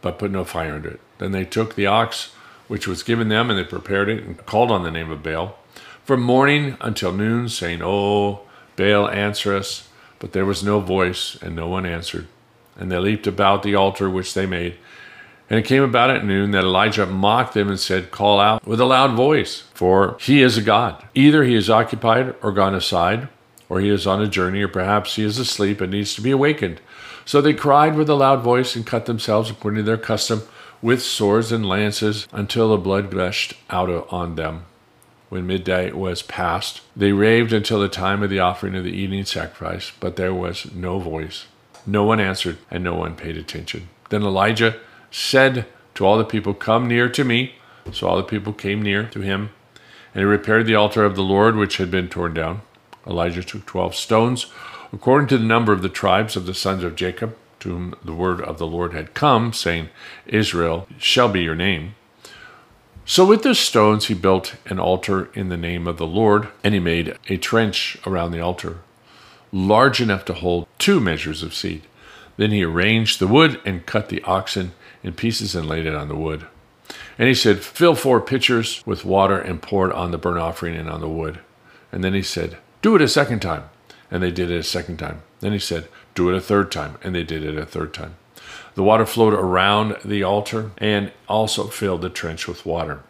but 0.00 0.18
put 0.18 0.30
no 0.30 0.44
fire 0.44 0.74
under 0.74 0.90
it. 0.90 1.00
Then 1.18 1.32
they 1.32 1.44
took 1.44 1.74
the 1.74 1.86
ox 1.86 2.32
which 2.68 2.86
was 2.86 3.02
given 3.02 3.28
them, 3.28 3.50
and 3.50 3.58
they 3.58 3.64
prepared 3.64 4.08
it 4.08 4.22
and 4.22 4.46
called 4.46 4.70
on 4.70 4.84
the 4.84 4.90
name 4.92 5.10
of 5.10 5.22
Baal 5.24 5.58
from 6.04 6.22
morning 6.22 6.76
until 6.80 7.12
noon, 7.12 7.48
saying, 7.48 7.80
Oh, 7.82 8.40
Baal, 8.76 9.08
answer 9.08 9.54
us. 9.54 9.88
But 10.18 10.32
there 10.32 10.46
was 10.46 10.62
no 10.62 10.78
voice, 10.80 11.36
and 11.42 11.56
no 11.56 11.66
one 11.66 11.84
answered. 11.84 12.28
And 12.78 12.90
they 12.90 12.98
leaped 12.98 13.26
about 13.26 13.62
the 13.62 13.74
altar 13.74 14.08
which 14.08 14.34
they 14.34 14.46
made. 14.46 14.76
And 15.50 15.58
it 15.58 15.66
came 15.66 15.82
about 15.82 16.10
at 16.10 16.24
noon 16.24 16.52
that 16.52 16.64
Elijah 16.64 17.06
mocked 17.06 17.54
them 17.54 17.68
and 17.68 17.78
said, 17.78 18.10
Call 18.10 18.40
out 18.40 18.66
with 18.66 18.80
a 18.80 18.84
loud 18.84 19.14
voice, 19.14 19.64
for 19.74 20.16
he 20.20 20.40
is 20.40 20.56
a 20.56 20.62
God. 20.62 21.04
Either 21.14 21.44
he 21.44 21.54
is 21.54 21.68
occupied 21.68 22.34
or 22.40 22.52
gone 22.52 22.74
aside, 22.74 23.28
or 23.68 23.80
he 23.80 23.88
is 23.88 24.06
on 24.06 24.22
a 24.22 24.28
journey, 24.28 24.62
or 24.62 24.68
perhaps 24.68 25.16
he 25.16 25.24
is 25.24 25.38
asleep 25.38 25.80
and 25.80 25.92
needs 25.92 26.14
to 26.14 26.20
be 26.22 26.30
awakened. 26.30 26.80
So 27.24 27.40
they 27.40 27.52
cried 27.54 27.96
with 27.96 28.08
a 28.08 28.14
loud 28.14 28.42
voice 28.42 28.76
and 28.76 28.86
cut 28.86 29.06
themselves 29.06 29.50
according 29.50 29.78
to 29.78 29.82
their 29.82 29.98
custom 29.98 30.42
with 30.80 31.02
swords 31.02 31.52
and 31.52 31.68
lances 31.68 32.26
until 32.32 32.70
the 32.70 32.76
blood 32.76 33.10
gushed 33.10 33.54
out 33.70 33.90
on 34.10 34.36
them. 34.36 34.66
When 35.32 35.46
midday 35.46 35.90
was 35.92 36.20
past, 36.20 36.82
they 36.94 37.12
raved 37.12 37.54
until 37.54 37.80
the 37.80 37.88
time 37.88 38.22
of 38.22 38.28
the 38.28 38.40
offering 38.40 38.74
of 38.74 38.84
the 38.84 38.90
evening 38.90 39.24
sacrifice, 39.24 39.90
but 39.98 40.16
there 40.16 40.34
was 40.34 40.74
no 40.74 40.98
voice. 40.98 41.46
No 41.86 42.04
one 42.04 42.20
answered, 42.20 42.58
and 42.70 42.84
no 42.84 42.96
one 42.96 43.16
paid 43.16 43.38
attention. 43.38 43.88
Then 44.10 44.24
Elijah 44.24 44.78
said 45.10 45.64
to 45.94 46.04
all 46.04 46.18
the 46.18 46.26
people, 46.26 46.52
Come 46.52 46.86
near 46.86 47.08
to 47.08 47.24
me. 47.24 47.54
So 47.92 48.08
all 48.08 48.18
the 48.18 48.22
people 48.22 48.52
came 48.52 48.82
near 48.82 49.04
to 49.04 49.22
him, 49.22 49.48
and 50.14 50.20
he 50.20 50.24
repaired 50.26 50.66
the 50.66 50.74
altar 50.74 51.02
of 51.02 51.16
the 51.16 51.22
Lord 51.22 51.56
which 51.56 51.78
had 51.78 51.90
been 51.90 52.10
torn 52.10 52.34
down. 52.34 52.60
Elijah 53.06 53.42
took 53.42 53.64
twelve 53.64 53.94
stones, 53.94 54.48
according 54.92 55.28
to 55.28 55.38
the 55.38 55.44
number 55.44 55.72
of 55.72 55.80
the 55.80 55.88
tribes 55.88 56.36
of 56.36 56.44
the 56.44 56.52
sons 56.52 56.84
of 56.84 56.94
Jacob, 56.94 57.34
to 57.60 57.70
whom 57.70 57.94
the 58.04 58.12
word 58.12 58.42
of 58.42 58.58
the 58.58 58.66
Lord 58.66 58.92
had 58.92 59.14
come, 59.14 59.54
saying, 59.54 59.88
Israel 60.26 60.86
shall 60.98 61.30
be 61.30 61.40
your 61.40 61.56
name. 61.56 61.94
So 63.04 63.26
with 63.26 63.42
the 63.42 63.54
stones 63.54 64.06
he 64.06 64.14
built 64.14 64.54
an 64.66 64.78
altar 64.78 65.28
in 65.34 65.48
the 65.48 65.56
name 65.56 65.88
of 65.88 65.96
the 65.98 66.06
Lord, 66.06 66.48
and 66.62 66.72
he 66.72 66.80
made 66.80 67.18
a 67.28 67.36
trench 67.36 67.98
around 68.06 68.30
the 68.30 68.40
altar, 68.40 68.78
large 69.50 70.00
enough 70.00 70.24
to 70.26 70.34
hold 70.34 70.68
two 70.78 71.00
measures 71.00 71.42
of 71.42 71.54
seed. 71.54 71.82
Then 72.36 72.52
he 72.52 72.64
arranged 72.64 73.18
the 73.18 73.26
wood 73.26 73.60
and 73.64 73.86
cut 73.86 74.08
the 74.08 74.22
oxen 74.22 74.72
in 75.02 75.14
pieces 75.14 75.54
and 75.54 75.68
laid 75.68 75.84
it 75.84 75.94
on 75.94 76.08
the 76.08 76.16
wood. 76.16 76.46
And 77.18 77.28
he 77.28 77.34
said, 77.34 77.60
Fill 77.60 77.94
four 77.94 78.20
pitchers 78.20 78.82
with 78.86 79.04
water 79.04 79.38
and 79.38 79.60
pour 79.60 79.88
it 79.88 79.94
on 79.94 80.12
the 80.12 80.18
burnt 80.18 80.38
offering 80.38 80.76
and 80.76 80.88
on 80.88 81.00
the 81.00 81.08
wood. 81.08 81.40
And 81.90 82.02
then 82.02 82.14
he 82.14 82.22
said, 82.22 82.56
Do 82.80 82.94
it 82.94 83.02
a 83.02 83.08
second 83.08 83.40
time. 83.40 83.64
And 84.10 84.22
they 84.22 84.30
did 84.30 84.50
it 84.50 84.58
a 84.58 84.62
second 84.62 84.98
time. 84.98 85.22
Then 85.40 85.52
he 85.52 85.58
said, 85.58 85.88
Do 86.14 86.30
it 86.30 86.36
a 86.36 86.40
third 86.40 86.70
time. 86.70 86.98
And 87.02 87.14
they 87.14 87.24
did 87.24 87.42
it 87.42 87.58
a 87.58 87.66
third 87.66 87.92
time. 87.92 88.14
The 88.74 88.82
water 88.82 89.06
flowed 89.06 89.34
around 89.34 89.96
the 90.04 90.22
altar 90.22 90.70
and 90.78 91.12
also 91.28 91.66
filled 91.66 92.02
the 92.02 92.10
trench 92.10 92.48
with 92.48 92.64
water. 92.64 93.02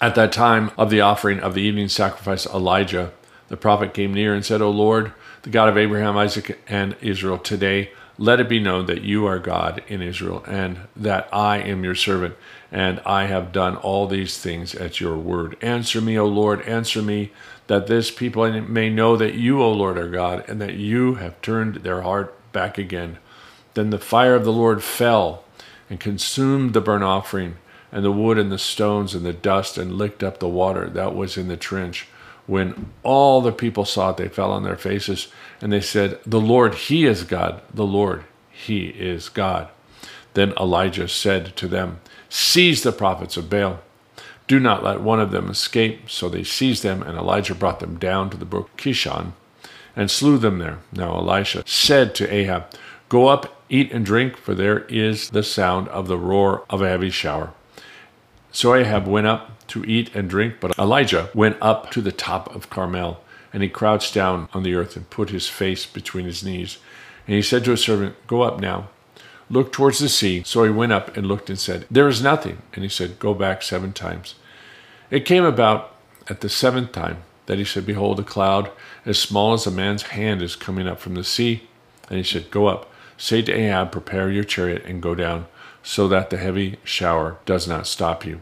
At 0.00 0.14
that 0.16 0.32
time 0.32 0.72
of 0.76 0.90
the 0.90 1.00
offering 1.00 1.40
of 1.40 1.54
the 1.54 1.62
evening 1.62 1.88
sacrifice, 1.88 2.46
Elijah, 2.46 3.12
the 3.48 3.56
prophet, 3.56 3.94
came 3.94 4.12
near 4.12 4.34
and 4.34 4.44
said, 4.44 4.60
O 4.60 4.70
Lord, 4.70 5.12
the 5.42 5.50
God 5.50 5.68
of 5.68 5.78
Abraham, 5.78 6.16
Isaac, 6.16 6.60
and 6.68 6.96
Israel, 7.00 7.38
today 7.38 7.90
let 8.18 8.40
it 8.40 8.48
be 8.48 8.58
known 8.58 8.86
that 8.86 9.02
you 9.02 9.26
are 9.26 9.38
God 9.38 9.82
in 9.88 10.02
Israel, 10.02 10.42
and 10.46 10.80
that 10.96 11.28
I 11.32 11.58
am 11.58 11.84
your 11.84 11.94
servant, 11.94 12.34
and 12.72 13.00
I 13.00 13.26
have 13.26 13.52
done 13.52 13.76
all 13.76 14.06
these 14.06 14.38
things 14.38 14.74
at 14.74 15.00
your 15.00 15.16
word. 15.16 15.56
Answer 15.62 16.00
me, 16.00 16.18
O 16.18 16.26
Lord, 16.26 16.62
answer 16.62 17.02
me, 17.02 17.30
that 17.66 17.86
this 17.86 18.10
people 18.10 18.50
may 18.62 18.88
know 18.88 19.16
that 19.16 19.34
you, 19.34 19.62
O 19.62 19.70
Lord, 19.70 19.98
are 19.98 20.08
God, 20.08 20.48
and 20.48 20.60
that 20.60 20.74
you 20.74 21.16
have 21.16 21.40
turned 21.42 21.76
their 21.76 22.02
heart 22.02 22.34
back 22.52 22.78
again. 22.78 23.18
Then 23.76 23.90
the 23.90 23.98
fire 23.98 24.34
of 24.34 24.44
the 24.44 24.54
Lord 24.54 24.82
fell 24.82 25.44
and 25.90 26.00
consumed 26.00 26.72
the 26.72 26.80
burnt 26.80 27.04
offering 27.04 27.56
and 27.92 28.02
the 28.02 28.10
wood 28.10 28.38
and 28.38 28.50
the 28.50 28.58
stones 28.58 29.14
and 29.14 29.24
the 29.24 29.34
dust 29.34 29.76
and 29.76 29.98
licked 29.98 30.22
up 30.22 30.38
the 30.38 30.48
water 30.48 30.88
that 30.88 31.14
was 31.14 31.36
in 31.36 31.48
the 31.48 31.58
trench. 31.58 32.08
When 32.46 32.90
all 33.02 33.42
the 33.42 33.52
people 33.52 33.84
saw 33.84 34.10
it, 34.10 34.16
they 34.16 34.28
fell 34.28 34.50
on 34.50 34.62
their 34.62 34.76
faces 34.78 35.28
and 35.60 35.70
they 35.70 35.82
said, 35.82 36.18
The 36.24 36.40
Lord, 36.40 36.74
He 36.74 37.04
is 37.04 37.22
God. 37.22 37.60
The 37.72 37.84
Lord, 37.84 38.24
He 38.50 38.86
is 38.86 39.28
God. 39.28 39.68
Then 40.32 40.54
Elijah 40.58 41.06
said 41.06 41.54
to 41.56 41.68
them, 41.68 42.00
Seize 42.30 42.82
the 42.82 42.92
prophets 42.92 43.36
of 43.36 43.50
Baal. 43.50 43.80
Do 44.46 44.58
not 44.58 44.84
let 44.84 45.02
one 45.02 45.20
of 45.20 45.32
them 45.32 45.50
escape. 45.50 46.08
So 46.08 46.30
they 46.30 46.44
seized 46.44 46.82
them, 46.82 47.02
and 47.02 47.18
Elijah 47.18 47.54
brought 47.54 47.80
them 47.80 47.98
down 47.98 48.30
to 48.30 48.38
the 48.38 48.46
brook 48.46 48.70
Kishon 48.78 49.32
and 49.96 50.10
slew 50.10 50.38
them 50.38 50.58
there. 50.58 50.78
Now 50.92 51.16
Elisha 51.16 51.62
said 51.66 52.14
to 52.16 52.32
Ahab, 52.32 52.66
Go 53.08 53.28
up, 53.28 53.62
eat 53.68 53.92
and 53.92 54.04
drink, 54.04 54.36
for 54.36 54.54
there 54.54 54.80
is 54.86 55.30
the 55.30 55.42
sound 55.42 55.88
of 55.88 56.08
the 56.08 56.18
roar 56.18 56.64
of 56.68 56.82
a 56.82 56.88
heavy 56.88 57.10
shower. 57.10 57.52
So 58.50 58.74
Ahab 58.74 59.06
went 59.06 59.26
up 59.26 59.66
to 59.68 59.84
eat 59.84 60.14
and 60.14 60.30
drink, 60.30 60.56
but 60.60 60.76
Elijah 60.78 61.30
went 61.34 61.56
up 61.60 61.90
to 61.92 62.00
the 62.00 62.12
top 62.12 62.54
of 62.54 62.70
Carmel, 62.70 63.20
and 63.52 63.62
he 63.62 63.68
crouched 63.68 64.14
down 64.14 64.48
on 64.52 64.62
the 64.62 64.74
earth 64.74 64.96
and 64.96 65.08
put 65.10 65.30
his 65.30 65.48
face 65.48 65.86
between 65.86 66.24
his 66.24 66.42
knees. 66.42 66.78
And 67.26 67.36
he 67.36 67.42
said 67.42 67.64
to 67.64 67.72
his 67.72 67.82
servant, 67.82 68.16
Go 68.26 68.42
up 68.42 68.60
now, 68.60 68.88
look 69.50 69.72
towards 69.72 69.98
the 69.98 70.08
sea. 70.08 70.42
So 70.44 70.64
he 70.64 70.70
went 70.70 70.92
up 70.92 71.16
and 71.16 71.26
looked 71.26 71.50
and 71.50 71.58
said, 71.58 71.86
There 71.90 72.08
is 72.08 72.22
nothing. 72.22 72.62
And 72.72 72.82
he 72.82 72.88
said, 72.88 73.18
Go 73.18 73.34
back 73.34 73.62
seven 73.62 73.92
times. 73.92 74.34
It 75.10 75.24
came 75.24 75.44
about 75.44 75.94
at 76.28 76.40
the 76.40 76.48
seventh 76.48 76.92
time 76.92 77.18
that 77.46 77.58
he 77.58 77.64
said, 77.64 77.86
Behold, 77.86 78.18
a 78.20 78.24
cloud 78.24 78.70
as 79.04 79.18
small 79.18 79.52
as 79.52 79.66
a 79.66 79.70
man's 79.70 80.02
hand 80.02 80.42
is 80.42 80.56
coming 80.56 80.88
up 80.88 80.98
from 80.98 81.14
the 81.14 81.24
sea. 81.24 81.68
And 82.08 82.18
he 82.18 82.24
said, 82.24 82.50
Go 82.50 82.66
up, 82.66 82.90
say 83.16 83.42
to 83.42 83.52
Ahab, 83.52 83.92
Prepare 83.92 84.30
your 84.30 84.44
chariot 84.44 84.84
and 84.84 85.02
go 85.02 85.14
down, 85.14 85.46
so 85.82 86.08
that 86.08 86.30
the 86.30 86.36
heavy 86.36 86.78
shower 86.84 87.38
does 87.44 87.68
not 87.68 87.86
stop 87.86 88.24
you. 88.24 88.40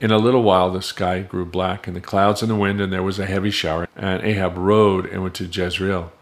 In 0.00 0.10
a 0.10 0.18
little 0.18 0.42
while 0.42 0.70
the 0.70 0.82
sky 0.82 1.22
grew 1.22 1.44
black, 1.44 1.86
and 1.86 1.96
the 1.96 2.00
clouds 2.00 2.42
and 2.42 2.50
the 2.50 2.56
wind, 2.56 2.80
and 2.80 2.92
there 2.92 3.02
was 3.02 3.18
a 3.18 3.26
heavy 3.26 3.50
shower. 3.50 3.88
And 3.96 4.22
Ahab 4.22 4.56
rode 4.56 5.06
and 5.06 5.22
went 5.22 5.34
to 5.36 5.46
Jezreel. 5.46 6.12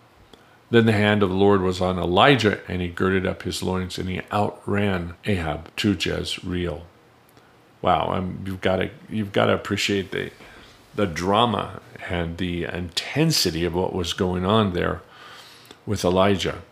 Then 0.71 0.87
the 0.87 0.93
hand 0.93 1.23
of 1.23 1.29
the 1.29 1.35
Lord 1.35 1.61
was 1.61 1.81
on 1.81 1.99
Elijah, 1.99 2.61
and 2.69 2.81
he 2.81 2.89
girded 2.89 3.27
up 3.27 3.43
his 3.43 3.63
loins, 3.63 3.99
and 3.99 4.09
he 4.09 4.23
outran 4.33 5.15
Ahab 5.25 5.75
to 5.77 5.93
Jezreel. 5.93 6.87
Wow, 7.83 8.13
um, 8.13 8.43
you've 8.47 8.61
got 8.61 8.77
to 8.77 8.91
you've 9.11 9.33
got 9.33 9.47
to 9.47 9.55
appreciate 9.55 10.13
the 10.13 10.31
the 10.95 11.07
drama 11.07 11.81
and 12.09 12.39
the 12.39 12.65
intensity 12.65 13.65
of 13.65 13.75
what 13.75 13.93
was 13.93 14.13
going 14.13 14.45
on 14.45 14.73
there 14.73 15.03
with 15.85 16.05
Elijah. 16.05 16.63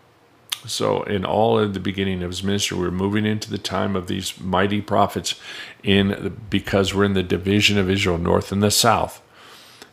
So, 0.65 1.03
in 1.03 1.25
all 1.25 1.57
of 1.57 1.73
the 1.73 1.79
beginning 1.79 2.21
of 2.21 2.29
his 2.29 2.43
ministry, 2.43 2.77
we're 2.77 2.91
moving 2.91 3.25
into 3.25 3.49
the 3.49 3.57
time 3.57 3.95
of 3.95 4.07
these 4.07 4.39
mighty 4.39 4.81
prophets, 4.81 5.35
in 5.83 6.37
because 6.49 6.93
we're 6.93 7.05
in 7.05 7.13
the 7.13 7.23
division 7.23 7.77
of 7.77 7.89
Israel, 7.89 8.17
north 8.17 8.51
and 8.51 8.61
the 8.61 8.71
south, 8.71 9.21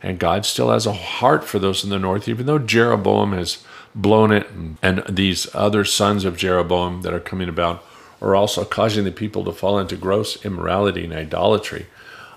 and 0.02 0.18
God 0.18 0.44
still 0.44 0.70
has 0.70 0.86
a 0.86 0.92
heart 0.92 1.44
for 1.44 1.58
those 1.58 1.84
in 1.84 1.90
the 1.90 1.98
north, 1.98 2.28
even 2.28 2.46
though 2.46 2.58
Jeroboam 2.58 3.32
has 3.32 3.64
blown 3.94 4.30
it, 4.30 4.48
and, 4.50 4.78
and 4.82 5.02
these 5.08 5.52
other 5.54 5.84
sons 5.84 6.24
of 6.24 6.36
Jeroboam 6.36 7.02
that 7.02 7.14
are 7.14 7.20
coming 7.20 7.48
about 7.48 7.84
are 8.20 8.36
also 8.36 8.64
causing 8.64 9.04
the 9.04 9.12
people 9.12 9.44
to 9.44 9.52
fall 9.52 9.78
into 9.78 9.96
gross 9.96 10.44
immorality 10.44 11.04
and 11.04 11.14
idolatry. 11.14 11.86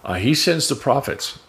Uh, 0.03 0.13
he 0.15 0.33
sends 0.33 0.67
the 0.67 0.75
prophets 0.75 1.39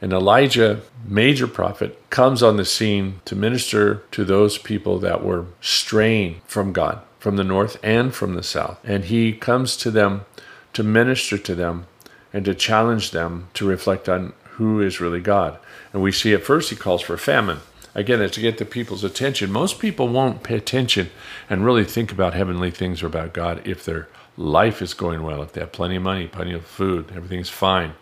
and 0.00 0.12
Elijah, 0.12 0.80
major 1.06 1.46
prophet, 1.46 1.98
comes 2.10 2.42
on 2.42 2.56
the 2.56 2.64
scene 2.64 3.20
to 3.26 3.36
minister 3.36 4.02
to 4.12 4.24
those 4.24 4.56
people 4.56 4.98
that 4.98 5.22
were 5.22 5.46
straying 5.60 6.40
from 6.46 6.72
God, 6.72 7.00
from 7.18 7.36
the 7.36 7.44
north 7.44 7.78
and 7.82 8.14
from 8.14 8.34
the 8.34 8.42
south. 8.42 8.78
And 8.82 9.04
he 9.04 9.32
comes 9.32 9.76
to 9.78 9.90
them 9.90 10.24
to 10.72 10.82
minister 10.82 11.36
to 11.36 11.54
them 11.54 11.86
and 12.32 12.44
to 12.44 12.54
challenge 12.54 13.10
them 13.10 13.48
to 13.54 13.66
reflect 13.66 14.08
on 14.08 14.32
who 14.52 14.80
is 14.80 15.00
really 15.00 15.20
God. 15.20 15.58
And 15.92 16.02
we 16.02 16.12
see 16.12 16.32
at 16.32 16.44
first 16.44 16.70
he 16.70 16.76
calls 16.76 17.02
for 17.02 17.16
famine. 17.16 17.58
Again, 17.94 18.22
it's 18.22 18.36
to 18.36 18.40
get 18.40 18.58
the 18.58 18.64
people's 18.64 19.02
attention. 19.02 19.50
Most 19.50 19.80
people 19.80 20.08
won't 20.08 20.44
pay 20.44 20.56
attention 20.56 21.10
and 21.48 21.64
really 21.64 21.84
think 21.84 22.12
about 22.12 22.34
heavenly 22.34 22.70
things 22.70 23.02
or 23.02 23.06
about 23.06 23.32
God 23.32 23.66
if 23.66 23.84
their 23.84 24.08
life 24.36 24.80
is 24.80 24.94
going 24.94 25.22
well, 25.22 25.42
if 25.42 25.52
they 25.52 25.60
have 25.60 25.72
plenty 25.72 25.96
of 25.96 26.02
money, 26.02 26.28
plenty 26.28 26.52
of 26.52 26.64
food, 26.64 27.12
everything's 27.14 27.50
fine. 27.50 27.94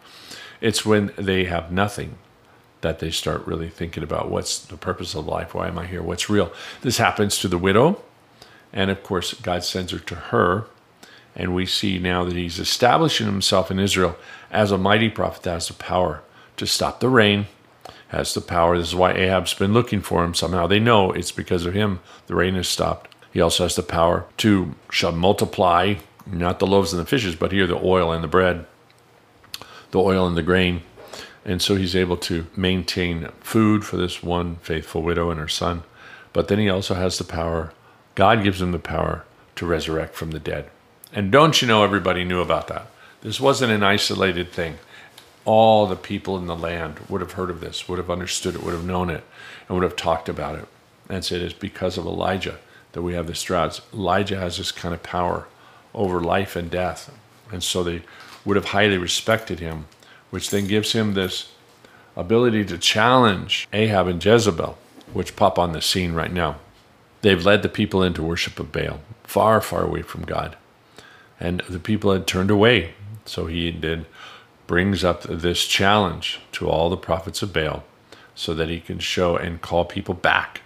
It's 0.61 0.85
when 0.85 1.13
they 1.17 1.45
have 1.45 1.71
nothing 1.71 2.19
that 2.81 2.99
they 2.99 3.11
start 3.11 3.47
really 3.47 3.69
thinking 3.69 4.03
about 4.03 4.31
what's 4.31 4.59
the 4.59 4.77
purpose 4.77 5.15
of 5.15 5.27
life? 5.27 5.55
Why 5.55 5.69
am 5.69 5.79
I 5.79 5.87
here? 5.87 6.03
What's 6.03 6.31
real? 6.31 6.53
This 6.83 6.99
happens 6.99 7.39
to 7.39 7.49
the 7.49 7.59
widow. 7.59 8.03
And 8.73 8.91
of 8.91 9.03
course, 9.03 9.35
God 9.35 9.65
sends 9.65 9.93
her 9.93 9.99
to 9.99 10.15
her. 10.15 10.67
And 11.35 11.55
we 11.55 11.67
see 11.67 11.99
now 11.99 12.25
that 12.25 12.35
he's 12.35 12.59
establishing 12.59 13.27
himself 13.27 13.71
in 13.71 13.79
Israel 13.79 14.17
as 14.51 14.71
a 14.71 14.79
mighty 14.79 15.09
prophet 15.09 15.43
that 15.45 15.53
has 15.53 15.69
the 15.69 15.75
power 15.75 16.23
to 16.57 16.67
stop 16.67 17.01
the 17.01 17.09
rain, 17.09 17.47
has 18.09 18.35
the 18.35 18.41
power. 18.41 18.77
This 18.77 18.89
is 18.89 18.95
why 18.95 19.13
Ahab's 19.13 19.55
been 19.55 19.73
looking 19.73 20.01
for 20.01 20.25
him. 20.25 20.35
Somehow 20.35 20.67
they 20.67 20.81
know 20.81 21.13
it's 21.13 21.33
because 21.33 21.65
of 21.67 21.75
him 21.75 22.01
the 22.27 22.35
rain 22.35 22.55
has 22.55 22.69
stopped. 22.69 23.15
He 23.33 23.41
also 23.41 23.65
has 23.65 23.77
the 23.77 23.83
power 23.83 24.27
to 24.39 24.75
shall 24.91 25.13
multiply, 25.13 25.97
not 26.27 26.59
the 26.59 26.67
loaves 26.67 26.93
and 26.93 27.01
the 27.01 27.07
fishes, 27.07 27.37
but 27.37 27.53
here 27.53 27.67
the 27.67 27.77
oil 27.77 28.13
and 28.13 28.25
the 28.25 28.29
bread 28.29 28.67
the 29.91 30.01
oil 30.01 30.27
and 30.27 30.37
the 30.37 30.43
grain. 30.43 30.83
And 31.45 31.63
so 31.63 31.77
he's 31.77 31.97
able 31.97 32.17
to 32.19 32.47
maintain 32.57 33.29
food 33.41 33.85
for 33.85 33.97
this 33.97 34.23
one 34.23 34.57
faithful 34.57 35.03
widow 35.03 35.31
and 35.31 35.41
her 35.41 35.49
son. 35.49 35.83
But 36.33 36.49
then 36.49 36.59
he 36.59 36.69
also 36.69 36.95
has 36.95 37.19
the 37.19 37.25
power, 37.25 37.73
God 38.15 38.45
gives 38.45 38.61
him 38.61 38.73
the 38.73 38.79
power 38.79 39.25
to 39.57 39.67
resurrect 39.67 40.15
from 40.15 40.33
the 40.33 40.41
dead. 40.41 40.69
And 41.13 41.33
don't 41.33 41.63
you 41.63 41.69
know 41.69 41.85
everybody 41.85 42.25
knew 42.25 42.41
about 42.41 42.69
that? 42.69 42.91
This 43.23 43.41
wasn't 43.41 43.73
an 43.73 43.83
isolated 43.83 44.53
thing. 44.53 44.79
All 45.45 45.87
the 45.87 45.97
people 45.97 46.37
in 46.37 46.47
the 46.47 46.57
land 46.57 47.01
would 47.09 47.21
have 47.21 47.33
heard 47.33 47.49
of 47.49 47.61
this, 47.61 47.89
would 47.89 47.99
have 47.99 48.11
understood 48.11 48.55
it, 48.55 48.63
would 48.63 48.75
have 48.75 48.85
known 48.85 49.09
it, 49.09 49.25
and 49.67 49.77
would 49.77 49.85
have 49.85 49.97
talked 49.97 50.29
about 50.29 50.59
it. 50.59 50.67
And 51.09 51.25
said 51.25 51.41
it's 51.41 51.55
because 51.55 51.97
of 51.97 52.05
Elijah 52.05 52.59
that 52.93 53.03
we 53.03 53.15
have 53.15 53.27
this 53.27 53.43
drought. 53.43 53.81
Elijah 53.95 54.39
has 54.39 54.59
this 54.59 54.71
kind 54.71 54.93
of 54.93 55.03
power 55.03 55.49
over 55.95 56.21
life 56.21 56.55
and 56.55 56.71
death. 56.71 57.11
And 57.51 57.63
so 57.63 57.83
they 57.83 58.03
would 58.49 58.57
have 58.57 58.65
highly 58.71 58.97
respected 58.97 59.61
him, 59.61 59.85
which 60.31 60.49
then 60.49 60.67
gives 60.67 60.93
him 60.93 61.13
this 61.13 61.53
ability 62.17 62.65
to 62.65 62.79
challenge 62.79 63.69
Ahab 63.75 64.07
and 64.07 64.25
Jezebel, 64.25 64.79
which 65.13 65.37
pop 65.37 65.59
on 65.59 65.73
the 65.73 65.83
scene 65.83 66.15
right 66.15 66.33
now. 66.33 66.57
They've 67.21 67.45
led 67.45 67.63
the 67.63 67.69
people 67.69 68.03
into 68.03 68.23
worship 68.23 68.59
of 68.59 68.73
Baal, 68.73 69.01
far, 69.23 69.61
far 69.61 69.85
away 69.85 70.01
from 70.01 70.23
God. 70.23 70.57
And 71.39 71.61
the 71.69 71.79
people 71.79 72.11
had 72.11 72.27
turned 72.27 72.51
away. 72.51 72.95
So 73.27 73.49
he 73.49 73.71
then 73.71 74.07
brings 74.67 75.05
up 75.05 75.25
this 75.25 75.67
challenge 75.67 76.41
to 76.53 76.71
all 76.71 76.89
the 76.89 76.97
prophets 76.97 77.43
of 77.43 77.53
Baal 77.53 77.85
so 78.35 78.55
that 78.55 78.71
he 78.71 78.81
can 78.81 78.99
show 78.99 79.37
and 79.37 79.61
call 79.61 79.85
people 79.85 80.15
back 80.15 80.63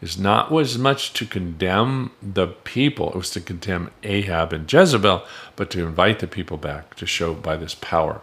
is 0.00 0.18
not 0.18 0.50
was 0.50 0.78
much 0.78 1.12
to 1.14 1.26
condemn 1.26 2.10
the 2.22 2.46
people, 2.46 3.10
it 3.10 3.16
was 3.16 3.30
to 3.30 3.40
condemn 3.40 3.90
Ahab 4.02 4.52
and 4.52 4.70
Jezebel, 4.70 5.24
but 5.56 5.70
to 5.70 5.86
invite 5.86 6.20
the 6.20 6.26
people 6.26 6.56
back 6.56 6.94
to 6.96 7.06
show 7.06 7.34
by 7.34 7.56
this 7.56 7.74
power. 7.74 8.22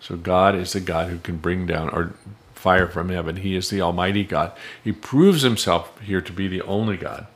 So 0.00 0.16
God 0.16 0.54
is 0.54 0.72
the 0.72 0.80
God 0.80 1.08
who 1.08 1.18
can 1.18 1.38
bring 1.38 1.66
down 1.66 1.88
or 1.88 2.14
fire 2.54 2.86
from 2.86 3.08
heaven. 3.08 3.36
He 3.36 3.56
is 3.56 3.70
the 3.70 3.80
Almighty 3.80 4.24
God. 4.24 4.52
He 4.82 4.92
proves 4.92 5.42
himself 5.42 5.98
here 6.00 6.20
to 6.20 6.32
be 6.32 6.48
the 6.48 6.62
only 6.62 6.96
God, 6.96 7.26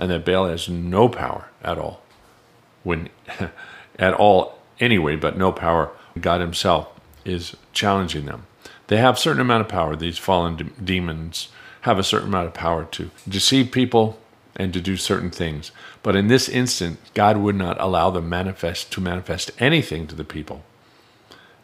and 0.00 0.10
that 0.10 0.24
Baal 0.24 0.46
has 0.46 0.68
no 0.68 1.08
power 1.08 1.48
at 1.62 1.78
all. 1.78 2.02
When 2.82 3.10
at 3.98 4.14
all 4.14 4.58
anyway, 4.80 5.16
but 5.16 5.36
no 5.36 5.52
power. 5.52 5.90
God 6.18 6.40
himself 6.40 6.88
is 7.24 7.56
challenging 7.72 8.26
them. 8.26 8.46
They 8.86 8.98
have 8.98 9.18
certain 9.18 9.40
amount 9.40 9.62
of 9.62 9.68
power, 9.68 9.96
these 9.96 10.18
fallen 10.18 10.56
de- 10.56 10.64
demons 10.64 11.48
have 11.84 11.98
a 11.98 12.02
certain 12.02 12.28
amount 12.28 12.46
of 12.46 12.54
power 12.54 12.86
to 12.86 13.10
deceive 13.28 13.70
people 13.70 14.18
and 14.56 14.72
to 14.72 14.80
do 14.80 14.96
certain 14.96 15.30
things. 15.30 15.70
But 16.02 16.16
in 16.16 16.28
this 16.28 16.48
instant, 16.48 16.98
God 17.12 17.36
would 17.36 17.56
not 17.56 17.78
allow 17.78 18.08
them 18.08 18.26
manifest 18.26 18.90
to 18.92 19.02
manifest 19.02 19.50
anything 19.58 20.06
to 20.06 20.14
the 20.14 20.24
people. 20.24 20.64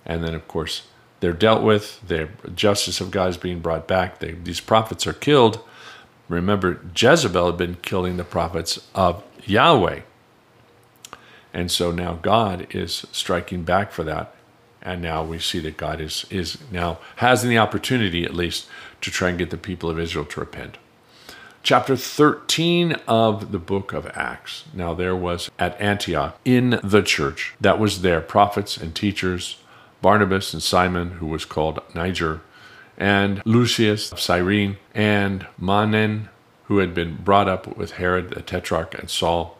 And 0.05 0.23
then, 0.23 0.35
of 0.35 0.47
course, 0.47 0.83
they're 1.21 1.33
dealt 1.33 1.63
with. 1.63 2.07
The 2.07 2.29
justice 2.55 3.01
of 3.01 3.11
God 3.11 3.31
is 3.31 3.39
being 3.39 3.61
brought 3.61 3.89
back. 3.89 4.19
They, 4.19 4.33
these 4.33 4.61
prophets 4.61 5.07
are 5.07 5.15
killed. 5.15 5.61
Remember, 6.29 6.81
Jezebel 6.95 7.47
had 7.47 7.57
been 7.57 7.77
killing 7.77 8.19
the 8.19 8.25
prophets 8.25 8.79
of 8.95 9.23
Yahweh. 9.47 10.01
And 11.55 11.71
so 11.71 11.93
now 11.93 12.15
God 12.21 12.67
is 12.75 13.07
striking 13.11 13.63
back 13.63 13.91
for 13.91 14.05
that 14.05 14.35
and 14.83 15.03
now 15.03 15.23
we 15.23 15.39
see 15.39 15.61
that 15.61 15.77
God 15.77 16.01
is 16.01 16.25
is 16.31 16.59
now 16.71 16.99
has 17.17 17.43
the 17.43 17.59
opportunity 17.59 18.25
at 18.25 18.35
least 18.35 18.67
to 19.01 19.11
try 19.11 19.29
and 19.29 19.39
get 19.39 19.51
the 19.51 19.57
people 19.57 19.91
of 19.91 19.99
Israel 19.99 20.25
to 20.27 20.41
repent. 20.41 20.79
Chapter 21.63 21.95
13 21.95 22.93
of 23.07 23.53
the 23.53 23.59
book 23.59 23.93
of 23.93 24.07
Acts. 24.15 24.65
Now 24.73 24.95
there 24.95 25.15
was 25.15 25.51
at 25.59 25.79
Antioch 25.79 26.39
in 26.45 26.81
the 26.83 27.03
church 27.03 27.55
that 27.61 27.79
was 27.79 28.01
there 28.01 28.23
prophets 28.23 28.79
and 28.79 28.95
teachers, 28.95 29.59
Barnabas 30.01 30.55
and 30.55 30.63
Simon 30.63 31.13
who 31.13 31.27
was 31.27 31.45
called 31.45 31.81
Niger, 31.95 32.41
and 32.97 33.43
Lucius 33.45 34.11
of 34.11 34.21
Cyrene 34.21 34.79
and 34.95 35.47
Manaen 35.61 36.29
who 36.65 36.79
had 36.79 36.95
been 36.95 37.17
brought 37.17 37.49
up 37.49 37.77
with 37.77 37.93
Herod 37.93 38.31
the 38.31 38.43
Tetrarch 38.43 38.95
and 38.99 39.11
Saul. 39.11 39.59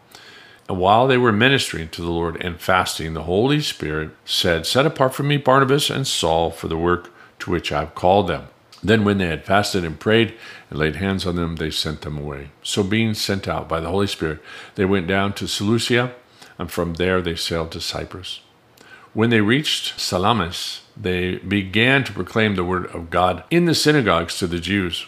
And 0.69 0.79
while 0.79 1.05
they 1.05 1.17
were 1.17 1.33
ministering 1.33 1.89
to 1.89 2.01
the 2.01 2.09
Lord 2.09 2.41
and 2.41 2.59
fasting, 2.59 3.13
the 3.13 3.23
Holy 3.23 3.59
Spirit 3.59 4.11
said, 4.23 4.65
Set 4.65 4.85
apart 4.85 5.13
for 5.13 5.23
me 5.23 5.35
Barnabas 5.35 5.89
and 5.89 6.07
Saul 6.07 6.49
for 6.49 6.69
the 6.69 6.77
work 6.77 7.11
to 7.39 7.51
which 7.51 7.71
I 7.71 7.81
have 7.81 7.95
called 7.95 8.27
them. 8.27 8.47
Then, 8.83 9.05
when 9.05 9.17
they 9.19 9.27
had 9.27 9.45
fasted 9.45 9.85
and 9.85 9.99
prayed 9.99 10.33
and 10.69 10.79
laid 10.79 10.95
hands 10.95 11.25
on 11.25 11.35
them, 11.35 11.57
they 11.57 11.69
sent 11.69 12.01
them 12.01 12.17
away. 12.17 12.49
So, 12.63 12.83
being 12.83 13.13
sent 13.13 13.47
out 13.47 13.69
by 13.69 13.79
the 13.79 13.89
Holy 13.89 14.07
Spirit, 14.07 14.39
they 14.75 14.85
went 14.85 15.07
down 15.07 15.33
to 15.33 15.47
Seleucia, 15.47 16.13
and 16.57 16.71
from 16.71 16.95
there 16.95 17.21
they 17.21 17.35
sailed 17.35 17.71
to 17.71 17.81
Cyprus. 17.81 18.41
When 19.13 19.29
they 19.29 19.41
reached 19.41 19.99
Salamis, 19.99 20.81
they 20.95 21.35
began 21.37 22.03
to 22.05 22.13
proclaim 22.13 22.55
the 22.55 22.63
word 22.63 22.85
of 22.87 23.09
God 23.09 23.43
in 23.51 23.65
the 23.65 23.75
synagogues 23.75 24.37
to 24.37 24.47
the 24.47 24.59
Jews. 24.59 25.05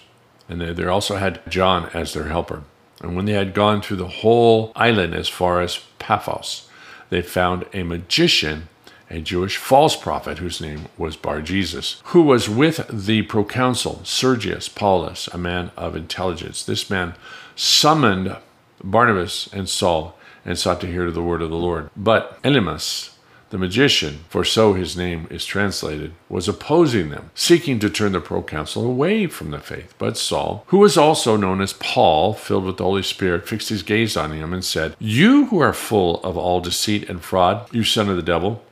And 0.50 0.60
they, 0.60 0.86
also 0.86 1.16
had 1.16 1.42
John 1.50 1.90
as 1.94 2.14
their 2.14 2.26
helper. 2.26 2.64
And 3.02 3.16
when 3.16 3.26
they 3.26 3.34
had 3.34 3.54
gone 3.54 3.82
through 3.82 3.98
the 3.98 4.08
whole 4.08 4.72
island 4.76 5.16
as 5.16 5.30
far 5.30 5.62
as 5.62 5.80
Paphos, 6.00 6.68
they 7.10 7.22
found 7.22 7.66
a 7.74 7.84
magician, 7.84 8.68
a 9.14 9.22
Jewish 9.22 9.58
false 9.58 9.96
prophet 9.96 10.40
whose 10.40 10.60
name 10.60 10.88
was 10.98 11.16
Bar 11.16 11.44
Jesus, 11.44 12.02
who 12.06 12.24
was 12.24 12.50
with 12.50 12.88
the 12.90 13.22
proconsul 13.22 14.02
Sergius 14.04 14.68
Paulus, 14.68 15.28
a 15.28 15.38
man 15.38 15.70
of 15.78 15.96
intelligence. 15.96 16.66
This 16.66 16.90
man 16.90 17.14
summoned 17.56 18.36
Barnabas 18.84 19.48
and 19.54 19.70
Saul 19.70 20.18
and 20.44 20.58
sought 20.58 20.82
to 20.82 20.88
hear 20.88 21.12
the 21.12 21.22
word 21.22 21.44
of 21.44 21.52
the 21.52 21.56
Lord. 21.56 21.92
But 21.96 22.42
Elymas, 22.42 23.12
the 23.52 23.60
magician, 23.60 24.22
for 24.30 24.44
so 24.44 24.74
his 24.74 24.98
name 24.98 25.28
is 25.30 25.46
translated, 25.46 26.14
was 26.28 26.48
opposing 26.48 27.12
them, 27.12 27.30
seeking 27.36 27.78
to 27.80 27.92
turn 27.92 28.14
the 28.14 28.20
proconsul 28.20 28.84
away 28.84 29.28
from 29.28 29.52
the 29.52 29.60
faith. 29.60 29.94
But 30.00 30.18
Saul, 30.18 30.64
who 30.70 30.80
was 30.80 30.98
also 30.98 31.38
known 31.38 31.62
as 31.62 31.74
Paul, 31.74 32.34
filled 32.34 32.66
with 32.66 32.78
the 32.78 32.84
Holy 32.84 33.04
Spirit, 33.04 33.48
fixed 33.48 33.70
his 33.70 33.84
gaze 33.84 34.18
on 34.18 34.32
him 34.32 34.54
and 34.54 34.66
said, 34.66 34.96
You 34.98 35.46
who 35.46 35.60
are 35.60 35.72
full 35.72 36.20
of 36.24 36.36
all 36.36 36.62
deceit 36.62 37.08
and 37.08 37.22
fraud, 37.22 37.72
you 37.72 37.84
son 37.84 38.10
of 38.10 38.16
the 38.16 38.24
devil, 38.24 38.64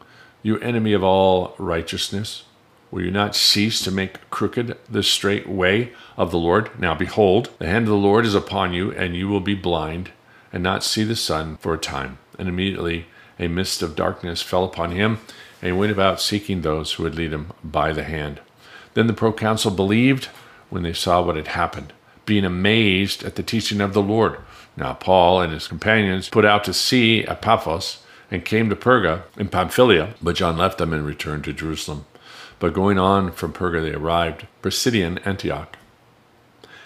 you 0.43 0.57
enemy 0.59 0.93
of 0.93 1.03
all 1.03 1.55
righteousness, 1.57 2.43
Will 2.91 3.03
you 3.03 3.11
not 3.11 3.37
cease 3.37 3.81
to 3.83 3.91
make 3.91 4.29
crooked 4.29 4.77
the 4.89 5.01
straight 5.01 5.47
way 5.47 5.93
of 6.17 6.29
the 6.29 6.37
Lord? 6.37 6.77
Now 6.77 6.93
behold, 6.93 7.49
the 7.57 7.67
hand 7.67 7.83
of 7.83 7.91
the 7.91 7.95
Lord 7.95 8.25
is 8.25 8.35
upon 8.35 8.73
you, 8.73 8.91
and 8.91 9.15
you 9.15 9.29
will 9.29 9.39
be 9.39 9.55
blind, 9.55 10.11
and 10.51 10.61
not 10.61 10.83
see 10.83 11.05
the 11.05 11.15
sun 11.15 11.55
for 11.55 11.73
a 11.73 11.77
time. 11.77 12.17
And 12.37 12.49
immediately 12.49 13.05
a 13.39 13.47
mist 13.47 13.81
of 13.81 13.95
darkness 13.95 14.41
fell 14.41 14.65
upon 14.65 14.91
him, 14.91 15.19
and 15.61 15.71
he 15.71 15.71
went 15.71 15.93
about 15.93 16.19
seeking 16.19 16.61
those 16.61 16.93
who 16.93 17.03
would 17.03 17.15
lead 17.15 17.31
him 17.31 17.53
by 17.63 17.93
the 17.93 18.03
hand. 18.03 18.41
Then 18.93 19.07
the 19.07 19.13
proconsul 19.13 19.71
believed 19.71 20.25
when 20.69 20.83
they 20.83 20.93
saw 20.93 21.21
what 21.21 21.37
had 21.37 21.47
happened, 21.47 21.93
being 22.25 22.43
amazed 22.43 23.23
at 23.23 23.35
the 23.35 23.43
teaching 23.43 23.79
of 23.79 23.93
the 23.93 24.01
Lord. 24.01 24.37
Now 24.75 24.95
Paul 24.95 25.39
and 25.39 25.53
his 25.53 25.69
companions 25.69 26.27
put 26.27 26.43
out 26.43 26.65
to 26.65 26.73
sea 26.73 27.23
at 27.23 27.41
Paphos 27.41 28.00
and 28.31 28.45
came 28.45 28.69
to 28.69 28.75
Perga 28.75 29.23
in 29.37 29.49
Pamphylia, 29.49 30.15
but 30.21 30.37
John 30.37 30.57
left 30.57 30.77
them 30.77 30.93
and 30.93 31.05
returned 31.05 31.43
to 31.43 31.53
Jerusalem. 31.53 32.05
But 32.59 32.73
going 32.73 32.97
on 32.97 33.33
from 33.33 33.53
Perga, 33.53 33.81
they 33.81 33.93
arrived 33.93 34.47
Pisidian 34.63 35.19
Antioch. 35.25 35.77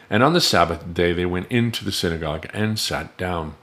And 0.09 0.23
on 0.23 0.33
the 0.33 0.41
Sabbath 0.41 0.93
day 0.93 1.13
they 1.13 1.25
went 1.25 1.51
into 1.51 1.85
the 1.85 1.91
synagogue 1.91 2.47
and 2.53 2.79
sat 2.79 3.15
down. 3.17 3.55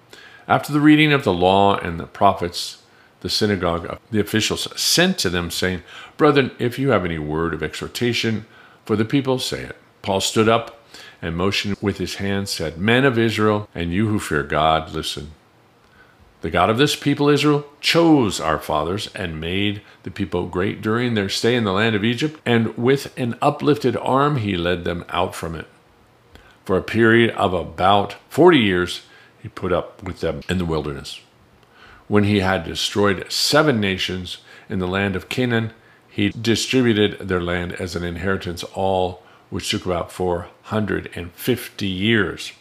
After 0.46 0.72
the 0.72 0.80
reading 0.80 1.12
of 1.12 1.24
the 1.24 1.32
law 1.32 1.76
and 1.76 1.98
the 1.98 2.06
prophets, 2.06 2.82
the 3.20 3.28
synagogue, 3.28 3.98
the 4.10 4.20
officials 4.20 4.68
sent 4.80 5.18
to 5.18 5.30
them, 5.30 5.50
saying, 5.50 5.82
Brethren, 6.16 6.50
if 6.58 6.78
you 6.78 6.90
have 6.90 7.04
any 7.04 7.18
word 7.18 7.54
of 7.54 7.62
exhortation 7.62 8.46
for 8.84 8.96
the 8.96 9.04
people, 9.04 9.38
say 9.38 9.62
it. 9.62 9.76
Paul 10.02 10.20
stood 10.20 10.48
up 10.48 10.84
and 11.22 11.36
motioned 11.36 11.76
with 11.80 11.98
his 11.98 12.16
hand, 12.16 12.48
said, 12.48 12.78
Men 12.78 13.04
of 13.04 13.16
Israel, 13.18 13.68
and 13.74 13.92
you 13.92 14.08
who 14.08 14.18
fear 14.18 14.42
God, 14.42 14.92
listen. 14.92 15.30
The 16.42 16.50
God 16.50 16.70
of 16.70 16.76
this 16.76 16.96
people, 16.96 17.28
Israel, 17.28 17.64
chose 17.80 18.40
our 18.40 18.58
fathers 18.58 19.08
and 19.14 19.40
made 19.40 19.80
the 20.02 20.10
people 20.10 20.48
great 20.48 20.82
during 20.82 21.14
their 21.14 21.28
stay 21.28 21.54
in 21.54 21.62
the 21.62 21.72
land 21.72 21.94
of 21.94 22.04
Egypt, 22.04 22.40
and 22.44 22.76
with 22.76 23.16
an 23.16 23.36
uplifted 23.40 23.96
arm 23.96 24.36
he 24.36 24.56
led 24.56 24.82
them 24.82 25.04
out 25.08 25.36
from 25.36 25.54
it. 25.54 25.66
For 26.64 26.76
a 26.76 26.82
period 26.82 27.30
of 27.30 27.54
about 27.54 28.16
forty 28.28 28.58
years, 28.58 29.02
he 29.40 29.48
put 29.48 29.72
up 29.72 30.02
with 30.02 30.18
them 30.18 30.40
in 30.48 30.58
the 30.58 30.64
wilderness. 30.64 31.20
When 32.08 32.24
he 32.24 32.40
had 32.40 32.64
destroyed 32.64 33.30
seven 33.30 33.80
nations 33.80 34.38
in 34.68 34.80
the 34.80 34.88
land 34.88 35.14
of 35.14 35.28
Canaan, 35.28 35.72
he 36.08 36.30
distributed 36.30 37.28
their 37.28 37.40
land 37.40 37.72
as 37.74 37.94
an 37.94 38.02
inheritance, 38.02 38.64
all 38.74 39.22
which 39.48 39.70
took 39.70 39.86
about 39.86 40.10
450 40.10 41.86
years. 41.86 42.52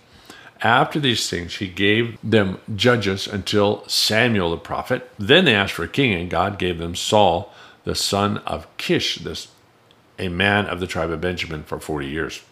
After 0.61 0.99
these 0.99 1.27
things, 1.27 1.55
he 1.55 1.67
gave 1.67 2.17
them 2.23 2.59
judges 2.75 3.27
until 3.27 3.87
Samuel 3.87 4.51
the 4.51 4.57
prophet. 4.57 5.09
Then 5.17 5.45
they 5.45 5.55
asked 5.55 5.73
for 5.73 5.83
a 5.83 5.87
king, 5.87 6.13
and 6.13 6.29
God 6.29 6.59
gave 6.59 6.77
them 6.77 6.95
Saul, 6.95 7.51
the 7.83 7.95
son 7.95 8.37
of 8.39 8.67
Kish, 8.77 9.15
this, 9.15 9.47
a 10.19 10.29
man 10.29 10.67
of 10.67 10.79
the 10.79 10.85
tribe 10.85 11.09
of 11.09 11.21
Benjamin, 11.21 11.63
for 11.63 11.79
40 11.79 12.07
years. 12.07 12.43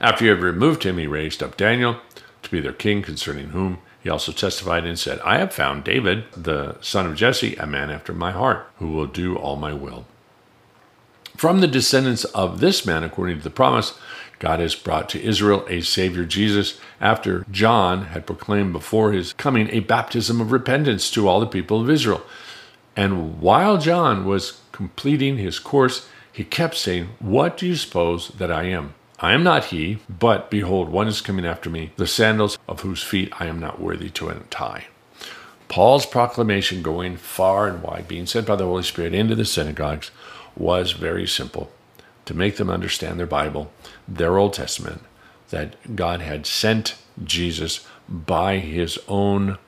After 0.00 0.24
he 0.24 0.28
had 0.28 0.40
removed 0.40 0.84
him, 0.84 0.98
he 0.98 1.08
raised 1.08 1.42
up 1.42 1.56
Daniel 1.56 1.96
to 2.42 2.50
be 2.50 2.60
their 2.60 2.72
king, 2.72 3.02
concerning 3.02 3.48
whom 3.48 3.78
he 4.00 4.10
also 4.10 4.30
testified 4.30 4.84
and 4.84 4.96
said, 4.96 5.18
I 5.24 5.38
have 5.38 5.52
found 5.52 5.82
David, 5.82 6.24
the 6.36 6.76
son 6.80 7.06
of 7.06 7.16
Jesse, 7.16 7.56
a 7.56 7.66
man 7.66 7.90
after 7.90 8.12
my 8.12 8.30
heart, 8.30 8.70
who 8.78 8.88
will 8.88 9.06
do 9.06 9.34
all 9.34 9.56
my 9.56 9.72
will. 9.72 10.06
From 11.36 11.60
the 11.60 11.66
descendants 11.66 12.24
of 12.26 12.60
this 12.60 12.86
man, 12.86 13.02
according 13.02 13.38
to 13.38 13.42
the 13.42 13.50
promise, 13.50 13.98
God 14.38 14.60
has 14.60 14.74
brought 14.74 15.08
to 15.10 15.22
Israel 15.22 15.64
a 15.68 15.80
Savior 15.80 16.24
Jesus 16.24 16.78
after 17.00 17.44
John 17.50 18.06
had 18.06 18.26
proclaimed 18.26 18.72
before 18.72 19.12
his 19.12 19.32
coming 19.32 19.68
a 19.70 19.80
baptism 19.80 20.40
of 20.40 20.52
repentance 20.52 21.10
to 21.12 21.28
all 21.28 21.40
the 21.40 21.46
people 21.46 21.80
of 21.80 21.90
Israel. 21.90 22.22
And 22.94 23.40
while 23.40 23.78
John 23.78 24.24
was 24.24 24.60
completing 24.72 25.38
his 25.38 25.58
course, 25.58 26.08
he 26.32 26.44
kept 26.44 26.76
saying, 26.76 27.08
What 27.18 27.56
do 27.56 27.66
you 27.66 27.76
suppose 27.76 28.28
that 28.28 28.52
I 28.52 28.64
am? 28.64 28.94
I 29.18 29.32
am 29.32 29.42
not 29.42 29.66
he, 29.66 30.00
but 30.08 30.50
behold, 30.50 30.90
one 30.90 31.08
is 31.08 31.22
coming 31.22 31.46
after 31.46 31.70
me, 31.70 31.92
the 31.96 32.06
sandals 32.06 32.58
of 32.68 32.80
whose 32.80 33.02
feet 33.02 33.32
I 33.40 33.46
am 33.46 33.58
not 33.58 33.80
worthy 33.80 34.10
to 34.10 34.28
untie. 34.28 34.86
Paul's 35.68 36.04
proclamation 36.04 36.82
going 36.82 37.16
far 37.16 37.66
and 37.66 37.82
wide, 37.82 38.06
being 38.06 38.26
sent 38.26 38.46
by 38.46 38.56
the 38.56 38.66
Holy 38.66 38.82
Spirit 38.82 39.14
into 39.14 39.34
the 39.34 39.46
synagogues, 39.46 40.10
was 40.54 40.92
very 40.92 41.26
simple 41.26 41.70
to 42.26 42.34
make 42.34 42.56
them 42.56 42.70
understand 42.70 43.18
their 43.18 43.26
Bible, 43.26 43.72
their 44.06 44.36
Old 44.36 44.52
Testament, 44.52 45.02
that 45.50 45.96
God 45.96 46.20
had 46.20 46.46
sent 46.46 46.96
Jesus 47.24 47.86
by 48.08 48.58
his 48.58 48.98
own 49.08 49.58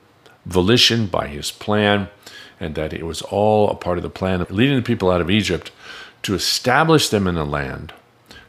volition, 0.45 1.07
by 1.07 1.29
his 1.29 1.51
plan, 1.51 2.09
and 2.61 2.75
that 2.75 2.93
it 2.93 3.07
was 3.07 3.23
all 3.23 3.71
a 3.71 3.75
part 3.75 3.97
of 3.97 4.03
the 4.03 4.11
plan 4.11 4.41
of 4.41 4.51
leading 4.51 4.77
the 4.77 4.83
people 4.83 5.11
out 5.11 5.21
of 5.21 5.31
Egypt 5.31 5.71
to 6.23 6.35
establish 6.35 7.09
them 7.09 7.27
in 7.27 7.35
the 7.37 7.45
land 7.45 7.93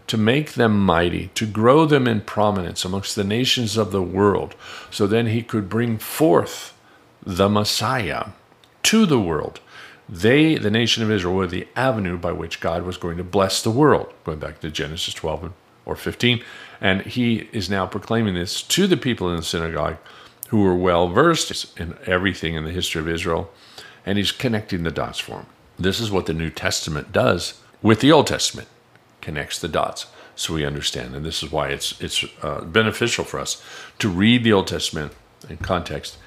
to 0.10 0.18
make 0.18 0.54
them 0.54 0.84
mighty, 0.84 1.28
to 1.36 1.46
grow 1.46 1.86
them 1.86 2.08
in 2.08 2.20
prominence 2.20 2.84
amongst 2.84 3.16
the 3.16 3.24
nations 3.24 3.78
of 3.78 3.92
the 3.92 4.02
world, 4.02 4.56
so 4.90 5.06
then 5.06 5.28
he 5.28 5.44
could 5.44 5.70
bring 5.70 6.00
forth 6.00 6.76
the 7.24 7.48
Messiah 7.48 8.30
to 8.82 9.06
the 9.06 9.20
world. 9.20 9.60
They, 10.10 10.56
the 10.56 10.72
nation 10.72 11.04
of 11.04 11.12
Israel, 11.12 11.36
were 11.36 11.48
the 11.48 11.68
avenue 11.76 12.18
by 12.18 12.32
which 12.32 12.60
God 12.60 12.84
was 12.84 12.98
going 12.98 13.18
to 13.18 13.24
bless 13.24 13.62
the 13.62 13.70
world, 13.70 14.12
going 14.24 14.40
back 14.40 14.60
to 14.62 14.72
Genesis 14.72 15.14
12 15.14 15.54
or 15.86 15.96
15. 15.96 16.44
And 16.82 17.02
he 17.04 17.48
is 17.52 17.70
now 17.70 17.86
proclaiming 17.86 18.34
this 18.34 18.64
to 18.64 18.88
the 18.88 18.98
people 18.98 19.30
in 19.30 19.38
the 19.38 19.44
synagogue 19.44 19.98
who 20.48 20.64
were 20.64 20.76
well 20.76 21.10
versed 21.10 21.80
in 21.80 21.96
everything 22.08 22.56
in 22.56 22.64
the 22.64 22.72
history 22.72 23.00
of 23.00 23.08
Israel, 23.08 23.52
and 24.04 24.18
he's 24.18 24.32
connecting 24.32 24.82
the 24.82 24.92
dots 24.92 25.20
for 25.20 25.32
them. 25.38 25.46
This 25.78 26.00
is 26.00 26.10
what 26.10 26.26
the 26.26 26.34
New 26.34 26.50
Testament 26.50 27.12
does 27.12 27.62
with 27.82 28.00
the 28.00 28.12
Old 28.12 28.28
Testament 28.28 28.68
connects 29.22 29.60
the 29.60 29.68
dots 29.68 30.08
so 30.36 30.54
we 30.54 30.66
understand. 30.66 31.16
And 31.16 31.26
this 31.26 31.44
is 31.44 31.52
why 31.52 31.70
it's 31.70 32.00
it's 32.02 32.26
uh, 32.42 32.62
beneficial 32.62 33.26
for 33.26 33.40
us 33.40 33.62
to 34.00 34.10
read 34.10 34.44
the 34.44 34.54
Old 34.54 34.68
Testament 34.68 35.14
in 35.50 35.58
context 35.58 36.18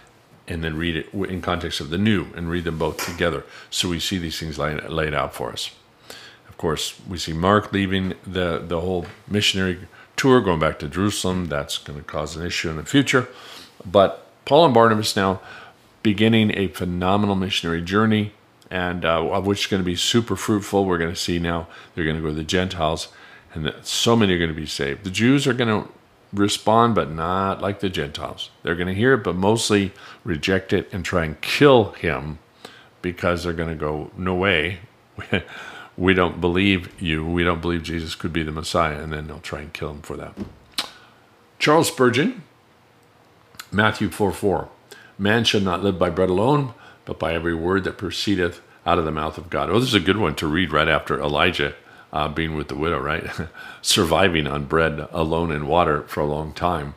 and 0.48 0.62
then 0.62 0.76
read 0.76 0.96
it 0.96 1.12
in 1.14 1.40
context 1.40 1.80
of 1.80 1.90
the 1.90 1.98
New 1.98 2.26
and 2.34 2.50
read 2.50 2.64
them 2.64 2.78
both 2.78 3.04
together 3.04 3.44
so 3.70 3.88
we 3.88 4.00
see 4.00 4.18
these 4.18 4.38
things 4.38 4.58
laid, 4.58 4.82
laid 4.84 5.14
out 5.14 5.34
for 5.34 5.52
us. 5.52 5.70
Of 6.48 6.56
course, 6.56 7.00
we 7.08 7.18
see 7.18 7.32
Mark 7.32 7.72
leaving 7.72 8.14
the, 8.26 8.62
the 8.64 8.80
whole 8.80 9.06
missionary 9.28 9.78
tour, 10.16 10.40
going 10.40 10.60
back 10.60 10.78
to 10.80 10.88
Jerusalem. 10.88 11.46
That's 11.46 11.78
going 11.78 11.98
to 11.98 12.04
cause 12.04 12.36
an 12.36 12.44
issue 12.46 12.70
in 12.70 12.76
the 12.76 12.84
future. 12.84 13.28
But 13.84 14.26
Paul 14.44 14.66
and 14.66 14.74
Barnabas 14.74 15.16
now 15.16 15.40
beginning 16.02 16.56
a 16.56 16.68
phenomenal 16.68 17.36
missionary 17.36 17.82
journey 17.82 18.32
and 18.70 19.04
uh, 19.04 19.40
which 19.42 19.60
is 19.60 19.66
going 19.66 19.82
to 19.82 19.86
be 19.86 19.94
super 19.94 20.34
fruitful. 20.34 20.86
We're 20.86 20.98
going 20.98 21.12
to 21.12 21.20
see 21.20 21.38
now 21.38 21.68
they're 21.94 22.04
going 22.04 22.16
to 22.16 22.22
go 22.22 22.28
to 22.28 22.34
the 22.34 22.42
Gentiles, 22.42 23.08
and 23.52 23.72
so 23.82 24.16
many 24.16 24.32
are 24.32 24.38
going 24.38 24.48
to 24.48 24.56
be 24.56 24.66
saved. 24.66 25.04
The 25.04 25.10
Jews 25.10 25.46
are 25.46 25.52
going 25.52 25.84
to 25.84 25.92
respond, 26.32 26.94
but 26.94 27.10
not 27.10 27.60
like 27.60 27.80
the 27.80 27.88
Gentiles. 27.90 28.50
They're 28.62 28.74
going 28.74 28.88
to 28.88 28.94
hear 28.94 29.14
it, 29.14 29.24
but 29.24 29.36
mostly 29.36 29.92
reject 30.24 30.72
it 30.72 30.88
and 30.92 31.04
try 31.04 31.24
and 31.24 31.40
kill 31.40 31.92
him 31.92 32.38
because 33.02 33.44
they're 33.44 33.52
going 33.52 33.68
to 33.68 33.74
go, 33.74 34.10
No 34.16 34.34
way. 34.34 34.80
we 35.96 36.14
don't 36.14 36.40
believe 36.40 37.00
you. 37.00 37.26
We 37.26 37.44
don't 37.44 37.60
believe 37.60 37.82
Jesus 37.82 38.14
could 38.14 38.32
be 38.32 38.42
the 38.42 38.52
Messiah. 38.52 39.02
And 39.02 39.12
then 39.12 39.26
they'll 39.26 39.40
try 39.40 39.60
and 39.60 39.72
kill 39.72 39.90
him 39.90 40.02
for 40.02 40.16
that. 40.16 40.34
Charles 41.58 41.88
Spurgeon 41.88 42.42
Matthew 43.70 44.10
4 44.10 44.32
4. 44.32 44.68
Man 45.18 45.44
shall 45.44 45.60
not 45.60 45.82
live 45.82 45.98
by 45.98 46.10
bread 46.10 46.28
alone, 46.28 46.74
but 47.04 47.18
by 47.18 47.32
every 47.32 47.54
word 47.54 47.84
that 47.84 47.96
proceedeth 47.96 48.60
out 48.84 48.98
of 48.98 49.04
the 49.04 49.10
mouth 49.10 49.38
of 49.38 49.48
God. 49.48 49.70
Oh, 49.70 49.78
this 49.78 49.88
is 49.88 49.94
a 49.94 50.00
good 50.00 50.18
one 50.18 50.34
to 50.36 50.46
read 50.46 50.72
right 50.72 50.88
after 50.88 51.20
Elijah 51.20 51.74
uh, 52.12 52.28
being 52.28 52.54
with 52.54 52.68
the 52.68 52.76
widow, 52.76 53.00
right? 53.00 53.24
Surviving 53.82 54.46
on 54.46 54.64
bread 54.64 55.08
alone 55.12 55.50
and 55.50 55.66
water 55.66 56.02
for 56.02 56.20
a 56.20 56.26
long 56.26 56.52
time, 56.52 56.94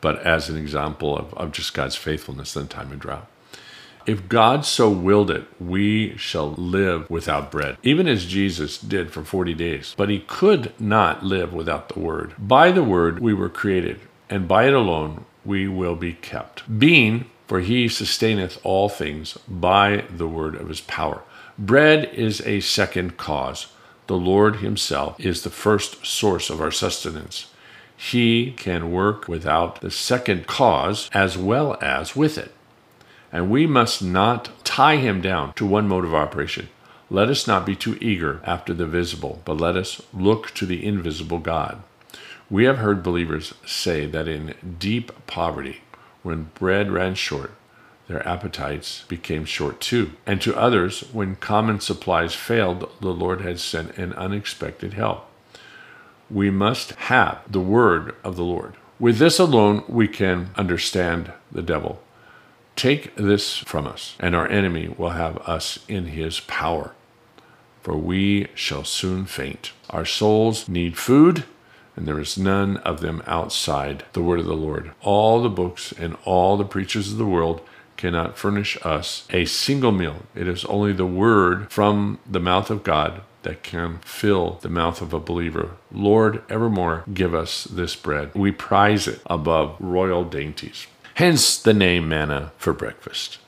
but 0.00 0.18
as 0.24 0.48
an 0.48 0.56
example 0.56 1.16
of, 1.16 1.34
of 1.34 1.52
just 1.52 1.74
God's 1.74 1.96
faithfulness 1.96 2.56
in 2.56 2.68
time 2.68 2.92
of 2.92 2.98
drought. 2.98 3.28
If 4.04 4.28
God 4.28 4.64
so 4.64 4.90
willed 4.90 5.30
it, 5.30 5.46
we 5.60 6.16
shall 6.16 6.52
live 6.52 7.08
without 7.08 7.52
bread, 7.52 7.76
even 7.84 8.08
as 8.08 8.26
Jesus 8.26 8.76
did 8.78 9.12
for 9.12 9.22
40 9.22 9.54
days. 9.54 9.94
But 9.96 10.08
he 10.08 10.18
could 10.20 10.72
not 10.80 11.24
live 11.24 11.52
without 11.52 11.88
the 11.88 12.00
word. 12.00 12.34
By 12.36 12.72
the 12.72 12.82
word 12.82 13.20
we 13.20 13.32
were 13.32 13.48
created, 13.48 14.00
and 14.28 14.48
by 14.48 14.66
it 14.66 14.72
alone 14.72 15.24
we 15.44 15.68
will 15.68 15.94
be 15.94 16.14
kept. 16.14 16.78
Being, 16.80 17.26
for 17.46 17.60
he 17.60 17.86
sustaineth 17.86 18.58
all 18.64 18.88
things 18.88 19.38
by 19.46 20.04
the 20.10 20.28
word 20.28 20.56
of 20.56 20.68
his 20.68 20.80
power. 20.80 21.22
Bread 21.56 22.06
is 22.12 22.40
a 22.40 22.58
second 22.60 23.16
cause. 23.16 23.68
The 24.12 24.18
Lord 24.18 24.56
himself 24.56 25.18
is 25.18 25.40
the 25.40 25.48
first 25.48 26.04
source 26.04 26.50
of 26.50 26.60
our 26.60 26.70
sustenance. 26.70 27.46
He 27.96 28.52
can 28.52 28.92
work 28.92 29.26
without 29.26 29.80
the 29.80 29.90
second 29.90 30.46
cause 30.46 31.08
as 31.14 31.38
well 31.38 31.78
as 31.80 32.14
with 32.14 32.36
it. 32.36 32.52
And 33.32 33.48
we 33.48 33.66
must 33.66 34.02
not 34.02 34.50
tie 34.64 34.96
him 34.96 35.22
down 35.22 35.54
to 35.54 35.64
one 35.64 35.88
mode 35.88 36.04
of 36.04 36.14
operation. 36.14 36.68
Let 37.08 37.30
us 37.30 37.46
not 37.46 37.64
be 37.64 37.74
too 37.74 37.96
eager 38.02 38.42
after 38.44 38.74
the 38.74 38.84
visible, 38.84 39.40
but 39.46 39.56
let 39.56 39.76
us 39.76 40.02
look 40.12 40.50
to 40.56 40.66
the 40.66 40.84
invisible 40.84 41.38
God. 41.38 41.82
We 42.50 42.64
have 42.64 42.76
heard 42.76 43.02
believers 43.02 43.54
say 43.64 44.04
that 44.04 44.28
in 44.28 44.76
deep 44.78 45.26
poverty, 45.26 45.80
when 46.22 46.50
bread 46.52 46.92
ran 46.92 47.14
short, 47.14 47.52
their 48.12 48.28
appetites 48.28 49.04
became 49.08 49.46
short 49.46 49.80
too. 49.80 50.12
And 50.26 50.40
to 50.42 50.54
others, 50.54 51.00
when 51.12 51.36
common 51.36 51.80
supplies 51.80 52.34
failed, 52.34 52.90
the 53.00 53.08
Lord 53.08 53.40
had 53.40 53.58
sent 53.58 53.96
an 53.96 54.12
unexpected 54.12 54.92
help. 54.92 55.26
We 56.30 56.50
must 56.50 56.92
have 56.92 57.40
the 57.50 57.60
word 57.60 58.14
of 58.22 58.36
the 58.36 58.44
Lord. 58.44 58.74
With 59.00 59.18
this 59.18 59.38
alone, 59.38 59.82
we 59.88 60.08
can 60.08 60.50
understand 60.56 61.32
the 61.50 61.62
devil. 61.62 62.02
Take 62.76 63.14
this 63.16 63.56
from 63.56 63.86
us, 63.86 64.14
and 64.20 64.36
our 64.36 64.46
enemy 64.46 64.94
will 64.96 65.10
have 65.10 65.38
us 65.38 65.78
in 65.88 66.06
his 66.06 66.40
power. 66.40 66.94
For 67.80 67.96
we 67.96 68.48
shall 68.54 68.84
soon 68.84 69.24
faint. 69.24 69.72
Our 69.90 70.04
souls 70.04 70.68
need 70.68 70.98
food, 70.98 71.44
and 71.96 72.06
there 72.06 72.20
is 72.20 72.38
none 72.38 72.76
of 72.78 73.00
them 73.00 73.22
outside 73.26 74.04
the 74.12 74.22
word 74.22 74.40
of 74.40 74.46
the 74.46 74.54
Lord. 74.54 74.92
All 75.00 75.42
the 75.42 75.48
books 75.48 75.92
and 75.92 76.16
all 76.24 76.56
the 76.56 76.64
preachers 76.64 77.10
of 77.10 77.18
the 77.18 77.26
world 77.26 77.62
cannot 77.96 78.38
furnish 78.38 78.78
us 78.82 79.26
a 79.30 79.44
single 79.44 79.92
meal. 79.92 80.22
It 80.34 80.48
is 80.48 80.64
only 80.66 80.92
the 80.92 81.06
word 81.06 81.70
from 81.70 82.18
the 82.28 82.40
mouth 82.40 82.70
of 82.70 82.82
God 82.82 83.22
that 83.42 83.62
can 83.62 83.98
fill 84.04 84.58
the 84.62 84.68
mouth 84.68 85.00
of 85.02 85.12
a 85.12 85.20
believer. 85.20 85.72
Lord, 85.90 86.42
evermore 86.48 87.04
give 87.12 87.34
us 87.34 87.64
this 87.64 87.96
bread. 87.96 88.30
We 88.34 88.52
prize 88.52 89.08
it 89.08 89.20
above 89.26 89.76
royal 89.80 90.24
dainties. 90.24 90.86
Hence 91.14 91.58
the 91.58 91.74
name 91.74 92.08
manna 92.08 92.52
for 92.56 92.72
breakfast. 92.72 93.38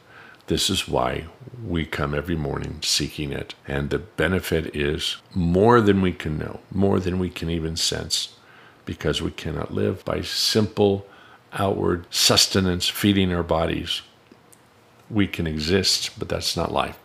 This 0.47 0.69
is 0.69 0.87
why 0.87 1.27
we 1.65 1.87
come 1.87 2.15
every 2.15 2.37
morning 2.37 2.81
seeking 2.83 3.33
it. 3.33 3.55
And 3.67 3.89
the 3.89 3.99
benefit 3.99 4.77
is 4.77 5.17
more 5.35 5.81
than 5.81 6.03
we 6.03 6.13
can 6.13 6.39
know, 6.39 6.61
more 6.71 7.01
than 7.01 7.19
we 7.19 7.31
can 7.31 7.49
even 7.49 7.77
sense, 7.77 8.35
because 8.85 9.23
we 9.23 9.31
cannot 9.31 9.73
live 9.73 10.05
by 10.05 10.21
simple 10.21 11.07
outward 11.55 12.07
sustenance, 12.11 12.89
feeding 12.89 13.33
our 13.33 13.43
bodies. 13.43 14.03
We 15.11 15.27
can 15.27 15.47
exist, 15.47 16.19
but 16.19 16.29
that's 16.29 16.57
not 16.57 16.73
life. 16.73 16.99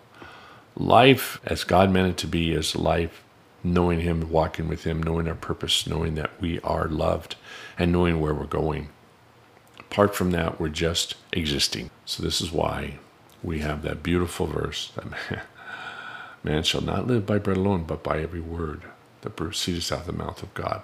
Life, 0.76 1.40
as 1.46 1.64
God 1.64 1.92
meant 1.92 2.10
it 2.10 2.18
to 2.18 2.28
be, 2.28 2.52
is 2.54 2.76
life 2.76 3.24
knowing 3.64 4.00
Him, 4.00 4.30
walking 4.30 4.68
with 4.68 4.84
Him, 4.86 5.04
knowing 5.04 5.28
our 5.28 5.36
purpose, 5.36 5.86
knowing 5.86 6.16
that 6.16 6.32
we 6.40 6.60
are 6.62 6.88
loved, 6.88 7.36
and 7.78 7.92
knowing 7.92 8.22
where 8.22 8.34
we're 8.34 8.46
going. 8.46 8.90
Apart 9.80 10.16
from 10.16 10.32
that, 10.32 10.60
we're 10.60 10.70
just 10.70 11.16
existing. 11.34 11.90
So, 12.06 12.24
this 12.24 12.42
is 12.42 12.52
why 12.52 13.00
we 13.44 13.60
have 13.60 13.82
that 13.82 14.04
beautiful 14.04 14.48
verse 14.48 14.92
that 14.96 15.42
man, 16.44 16.64
shall 16.64 16.82
not 16.82 17.08
live 17.08 17.26
by 17.26 17.38
bread 17.38 17.58
alone, 17.58 17.84
but 17.84 18.04
by 18.04 18.20
every 18.22 18.42
word 18.42 18.84
that 19.22 19.36
proceeds 19.36 19.92
out 19.92 20.02
of 20.02 20.06
the 20.06 20.14
mouth 20.14 20.42
of 20.44 20.54
God. 20.54 20.82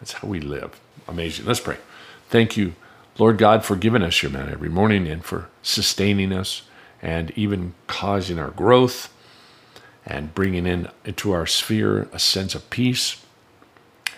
That's 0.00 0.12
how 0.14 0.28
we 0.28 0.40
live. 0.40 0.80
Amazing. 1.06 1.46
Let's 1.46 1.60
pray. 1.60 1.76
Thank 2.28 2.56
you, 2.56 2.74
Lord 3.18 3.36
God, 3.36 3.64
for 3.64 3.74
giving 3.74 4.02
us 4.02 4.22
your 4.22 4.30
manna 4.30 4.52
every 4.52 4.68
morning 4.68 5.08
and 5.08 5.24
for 5.24 5.48
sustaining 5.60 6.32
us 6.32 6.62
and 7.02 7.32
even 7.32 7.74
causing 7.88 8.38
our 8.38 8.50
growth 8.50 9.12
and 10.06 10.34
bringing 10.34 10.66
in 10.66 10.88
into 11.04 11.32
our 11.32 11.46
sphere 11.46 12.08
a 12.12 12.18
sense 12.20 12.54
of 12.54 12.70
peace 12.70 13.24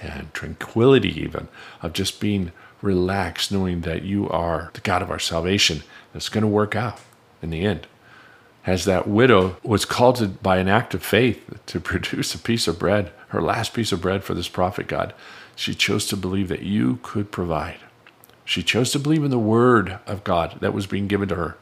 and 0.03 0.33
tranquility, 0.35 1.19
even 1.21 1.49
of 1.83 1.95
just 1.95 2.21
being 2.21 2.53
relaxed, 2.83 3.51
knowing 3.51 3.81
that 3.83 4.03
you 4.03 4.29
are 4.29 4.71
the 4.75 4.81
God 4.81 5.03
of 5.03 5.11
our 5.11 5.19
salvation 5.19 5.83
that's 6.13 6.29
going 6.29 6.43
to 6.43 6.49
work 6.49 6.77
out 6.77 7.01
in 7.43 7.51
the 7.51 7.65
end. 7.65 7.87
As 8.67 8.85
that 8.85 9.09
widow 9.09 9.57
was 9.63 9.87
called 9.87 10.17
to, 10.17 10.29
by 10.29 10.59
an 10.59 10.69
act 10.69 10.93
of 10.93 11.03
faith 11.03 11.59
to 11.67 11.81
produce 11.81 12.35
a 12.35 12.39
piece 12.39 12.69
of 12.69 12.79
bread, 12.79 13.13
her 13.29 13.41
last 13.41 13.73
piece 13.73 13.93
of 13.93 14.03
bread 14.03 14.25
for 14.25 14.35
this 14.35 14.49
prophet 14.49 14.87
God, 14.87 15.15
she 15.57 15.75
chose 15.75 16.07
to 16.07 16.17
believe 16.17 16.49
that 16.49 16.63
you 16.63 16.99
could 17.03 17.31
provide. 17.31 17.79
She 18.51 18.65
chose 18.65 18.91
to 18.91 18.99
believe 18.99 19.23
in 19.23 19.31
the 19.31 19.39
word 19.39 20.01
of 20.09 20.25
God 20.25 20.57
that 20.59 20.75
was 20.75 20.89
being 20.89 21.07
given 21.07 21.29
to 21.29 21.37
her 21.37 21.57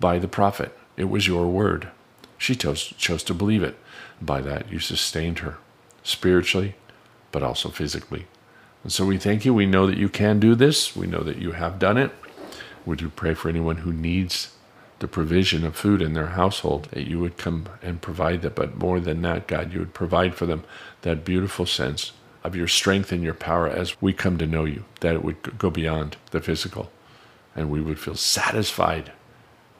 by 0.00 0.18
the 0.18 0.26
prophet. 0.26 0.74
It 0.96 1.10
was 1.10 1.26
your 1.26 1.48
word. 1.48 1.88
She 2.38 2.54
chose, 2.54 2.82
chose 2.82 3.22
to 3.24 3.34
believe 3.34 3.62
it. 3.62 3.76
By 4.22 4.40
that, 4.40 4.72
you 4.72 4.78
sustained 4.78 5.40
her 5.40 5.58
spiritually, 6.02 6.76
but 7.30 7.42
also 7.42 7.68
physically. 7.68 8.24
And 8.82 8.90
so 8.90 9.04
we 9.04 9.18
thank 9.18 9.44
you. 9.44 9.52
We 9.52 9.66
know 9.66 9.86
that 9.86 9.98
you 9.98 10.08
can 10.08 10.40
do 10.40 10.54
this. 10.54 10.96
We 10.96 11.06
know 11.06 11.22
that 11.24 11.36
you 11.36 11.52
have 11.52 11.78
done 11.78 11.98
it. 11.98 12.10
We 12.86 12.96
do 12.96 13.10
pray 13.10 13.34
for 13.34 13.50
anyone 13.50 13.76
who 13.76 13.92
needs 13.92 14.54
the 15.00 15.08
provision 15.08 15.62
of 15.62 15.76
food 15.76 16.00
in 16.00 16.14
their 16.14 16.28
household, 16.28 16.88
that 16.92 17.06
you 17.06 17.20
would 17.20 17.36
come 17.36 17.68
and 17.82 18.00
provide 18.00 18.40
that. 18.40 18.54
But 18.54 18.78
more 18.78 18.98
than 18.98 19.20
that, 19.20 19.46
God, 19.46 19.74
you 19.74 19.78
would 19.78 19.92
provide 19.92 20.34
for 20.34 20.46
them 20.46 20.64
that 21.02 21.22
beautiful 21.22 21.66
sense 21.66 22.12
of 22.44 22.54
your 22.54 22.68
strength 22.68 23.10
and 23.10 23.22
your 23.22 23.34
power 23.34 23.66
as 23.66 24.00
we 24.02 24.12
come 24.12 24.36
to 24.38 24.46
know 24.46 24.64
you, 24.64 24.84
that 25.00 25.14
it 25.14 25.24
would 25.24 25.58
go 25.58 25.70
beyond 25.70 26.16
the 26.30 26.40
physical. 26.40 26.90
And 27.56 27.70
we 27.70 27.80
would 27.80 27.98
feel 27.98 28.16
satisfied 28.16 29.12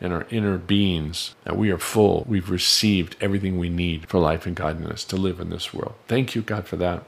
in 0.00 0.12
our 0.12 0.26
inner 0.30 0.58
beings 0.58 1.34
that 1.44 1.56
we 1.56 1.70
are 1.70 1.78
full. 1.78 2.24
We've 2.26 2.50
received 2.50 3.16
everything 3.20 3.58
we 3.58 3.68
need 3.68 4.08
for 4.08 4.18
life 4.18 4.46
and 4.46 4.56
godliness 4.56 5.04
to 5.04 5.16
live 5.16 5.40
in 5.40 5.50
this 5.50 5.74
world. 5.74 5.94
Thank 6.08 6.34
you, 6.34 6.42
God, 6.42 6.66
for 6.66 6.76
that. 6.76 7.04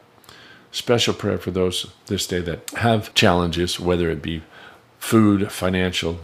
Special 0.72 1.14
prayer 1.14 1.38
for 1.38 1.50
those 1.50 1.90
this 2.06 2.26
day 2.26 2.40
that 2.40 2.70
have 2.72 3.14
challenges, 3.14 3.80
whether 3.80 4.10
it 4.10 4.22
be 4.22 4.42
food, 4.98 5.50
financial, 5.50 6.20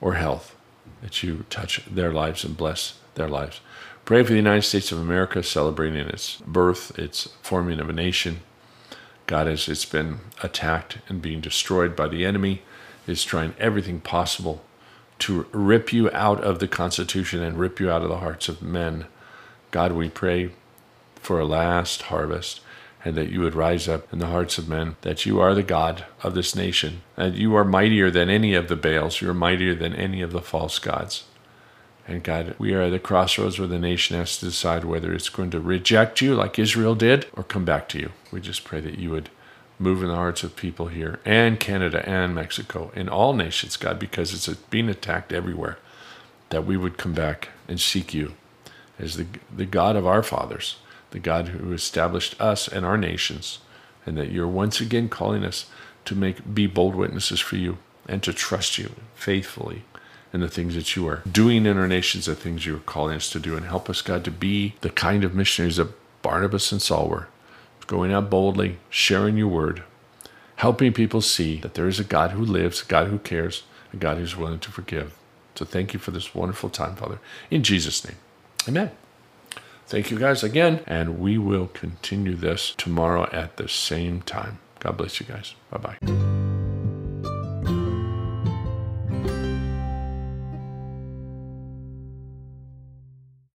or 0.00 0.14
health, 0.14 0.56
that 1.02 1.22
you 1.22 1.44
touch 1.50 1.84
their 1.86 2.12
lives 2.12 2.44
and 2.44 2.56
bless 2.56 2.98
their 3.14 3.28
lives. 3.28 3.60
Pray 4.04 4.22
for 4.22 4.30
the 4.30 4.36
United 4.36 4.62
States 4.62 4.92
of 4.92 4.98
America 4.98 5.42
celebrating 5.42 6.08
its 6.08 6.36
birth, 6.46 6.98
its 6.98 7.28
forming 7.42 7.80
of 7.80 7.88
a 7.88 7.92
nation. 7.92 8.40
God, 9.32 9.48
as 9.48 9.66
it's 9.66 9.86
been 9.86 10.18
attacked 10.42 10.98
and 11.08 11.22
being 11.22 11.40
destroyed 11.40 11.96
by 11.96 12.06
the 12.06 12.26
enemy, 12.26 12.60
is 13.06 13.24
trying 13.24 13.54
everything 13.58 13.98
possible 13.98 14.62
to 15.20 15.46
rip 15.52 15.90
you 15.90 16.10
out 16.10 16.44
of 16.44 16.58
the 16.58 16.68
Constitution 16.68 17.42
and 17.42 17.56
rip 17.56 17.80
you 17.80 17.90
out 17.90 18.02
of 18.02 18.10
the 18.10 18.18
hearts 18.18 18.50
of 18.50 18.60
men. 18.60 19.06
God, 19.70 19.92
we 19.92 20.10
pray 20.10 20.50
for 21.14 21.40
a 21.40 21.46
last 21.46 22.02
harvest 22.02 22.60
and 23.06 23.16
that 23.16 23.30
you 23.30 23.40
would 23.40 23.54
rise 23.54 23.88
up 23.88 24.12
in 24.12 24.18
the 24.18 24.26
hearts 24.26 24.58
of 24.58 24.68
men, 24.68 24.96
that 25.00 25.24
you 25.24 25.40
are 25.40 25.54
the 25.54 25.62
God 25.62 26.04
of 26.22 26.34
this 26.34 26.54
nation, 26.54 27.00
and 27.16 27.34
you 27.34 27.54
are 27.54 27.64
mightier 27.64 28.10
than 28.10 28.28
any 28.28 28.52
of 28.52 28.68
the 28.68 28.76
Baals, 28.76 29.22
you 29.22 29.30
are 29.30 29.34
mightier 29.34 29.74
than 29.74 29.94
any 29.94 30.20
of 30.20 30.32
the 30.32 30.42
false 30.42 30.78
gods. 30.78 31.24
And 32.06 32.22
God, 32.22 32.56
we 32.58 32.74
are 32.74 32.82
at 32.82 32.90
the 32.90 32.98
crossroads 32.98 33.58
where 33.58 33.68
the 33.68 33.78
nation 33.78 34.16
has 34.16 34.38
to 34.38 34.46
decide 34.46 34.84
whether 34.84 35.12
it's 35.12 35.28
going 35.28 35.50
to 35.50 35.60
reject 35.60 36.20
you 36.20 36.34
like 36.34 36.58
Israel 36.58 36.94
did 36.94 37.26
or 37.34 37.44
come 37.44 37.64
back 37.64 37.88
to 37.90 37.98
you. 37.98 38.10
We 38.32 38.40
just 38.40 38.64
pray 38.64 38.80
that 38.80 38.98
you 38.98 39.10
would 39.10 39.30
move 39.78 40.02
in 40.02 40.08
the 40.08 40.16
hearts 40.16 40.42
of 40.42 40.56
people 40.56 40.88
here 40.88 41.20
and 41.24 41.60
Canada 41.60 42.06
and 42.08 42.34
Mexico 42.34 42.90
and 42.94 43.08
all 43.08 43.34
nations, 43.34 43.76
God, 43.76 43.98
because 43.98 44.34
it's 44.34 44.48
being 44.64 44.88
attacked 44.88 45.32
everywhere, 45.32 45.78
that 46.50 46.66
we 46.66 46.76
would 46.76 46.98
come 46.98 47.14
back 47.14 47.50
and 47.68 47.80
seek 47.80 48.12
you 48.12 48.34
as 48.98 49.16
the, 49.16 49.26
the 49.54 49.66
God 49.66 49.96
of 49.96 50.06
our 50.06 50.22
fathers 50.22 50.76
the 51.12 51.18
God 51.18 51.48
who 51.48 51.72
established 51.72 52.38
us 52.40 52.66
and 52.66 52.84
our 52.84 52.98
nations, 52.98 53.60
and 54.04 54.18
that 54.18 54.32
you're 54.32 54.48
once 54.48 54.80
again 54.80 55.08
calling 55.08 55.44
us 55.44 55.66
to 56.06 56.16
make 56.16 56.52
be 56.52 56.66
bold 56.66 56.96
witnesses 56.96 57.38
for 57.38 57.56
you 57.56 57.78
and 58.08 58.22
to 58.24 58.32
trust 58.32 58.76
you 58.76 58.90
faithfully 59.14 59.84
in 60.32 60.40
the 60.40 60.48
things 60.48 60.74
that 60.74 60.96
you 60.96 61.06
are 61.06 61.22
doing 61.30 61.66
in 61.66 61.76
our 61.76 61.88
nations, 61.88 62.26
the 62.26 62.34
things 62.34 62.66
you 62.66 62.76
are 62.76 62.80
calling 62.80 63.16
us 63.16 63.30
to 63.30 63.40
do, 63.40 63.56
and 63.56 63.66
help 63.66 63.90
us, 63.90 64.02
God, 64.02 64.24
to 64.24 64.30
be 64.30 64.74
the 64.80 64.90
kind 64.90 65.24
of 65.24 65.34
missionaries 65.34 65.76
that 65.76 65.92
Barnabas 66.22 66.72
and 66.72 66.80
Saul 66.80 67.08
were, 67.08 67.28
going 67.86 68.12
out 68.12 68.30
boldly, 68.30 68.78
sharing 68.88 69.36
your 69.36 69.48
word, 69.48 69.82
helping 70.56 70.92
people 70.92 71.20
see 71.20 71.58
that 71.58 71.74
there 71.74 71.88
is 71.88 72.00
a 72.00 72.04
God 72.04 72.30
who 72.30 72.44
lives, 72.44 72.82
a 72.82 72.86
God 72.86 73.08
who 73.08 73.18
cares, 73.18 73.64
a 73.92 73.96
God 73.96 74.16
who's 74.16 74.36
willing 74.36 74.60
to 74.60 74.70
forgive. 74.70 75.14
So 75.54 75.64
thank 75.64 75.92
you 75.92 76.00
for 76.00 76.12
this 76.12 76.34
wonderful 76.34 76.70
time, 76.70 76.96
Father. 76.96 77.18
In 77.50 77.62
Jesus' 77.62 78.04
name, 78.04 78.16
amen. 78.66 78.92
Thank 79.86 80.10
you 80.10 80.18
guys 80.18 80.42
again, 80.42 80.80
and 80.86 81.18
we 81.18 81.36
will 81.36 81.66
continue 81.66 82.34
this 82.34 82.74
tomorrow 82.78 83.28
at 83.30 83.58
the 83.58 83.68
same 83.68 84.22
time. 84.22 84.58
God 84.78 84.96
bless 84.96 85.20
you 85.20 85.26
guys. 85.26 85.54
Bye 85.70 85.78
bye. 85.78 86.31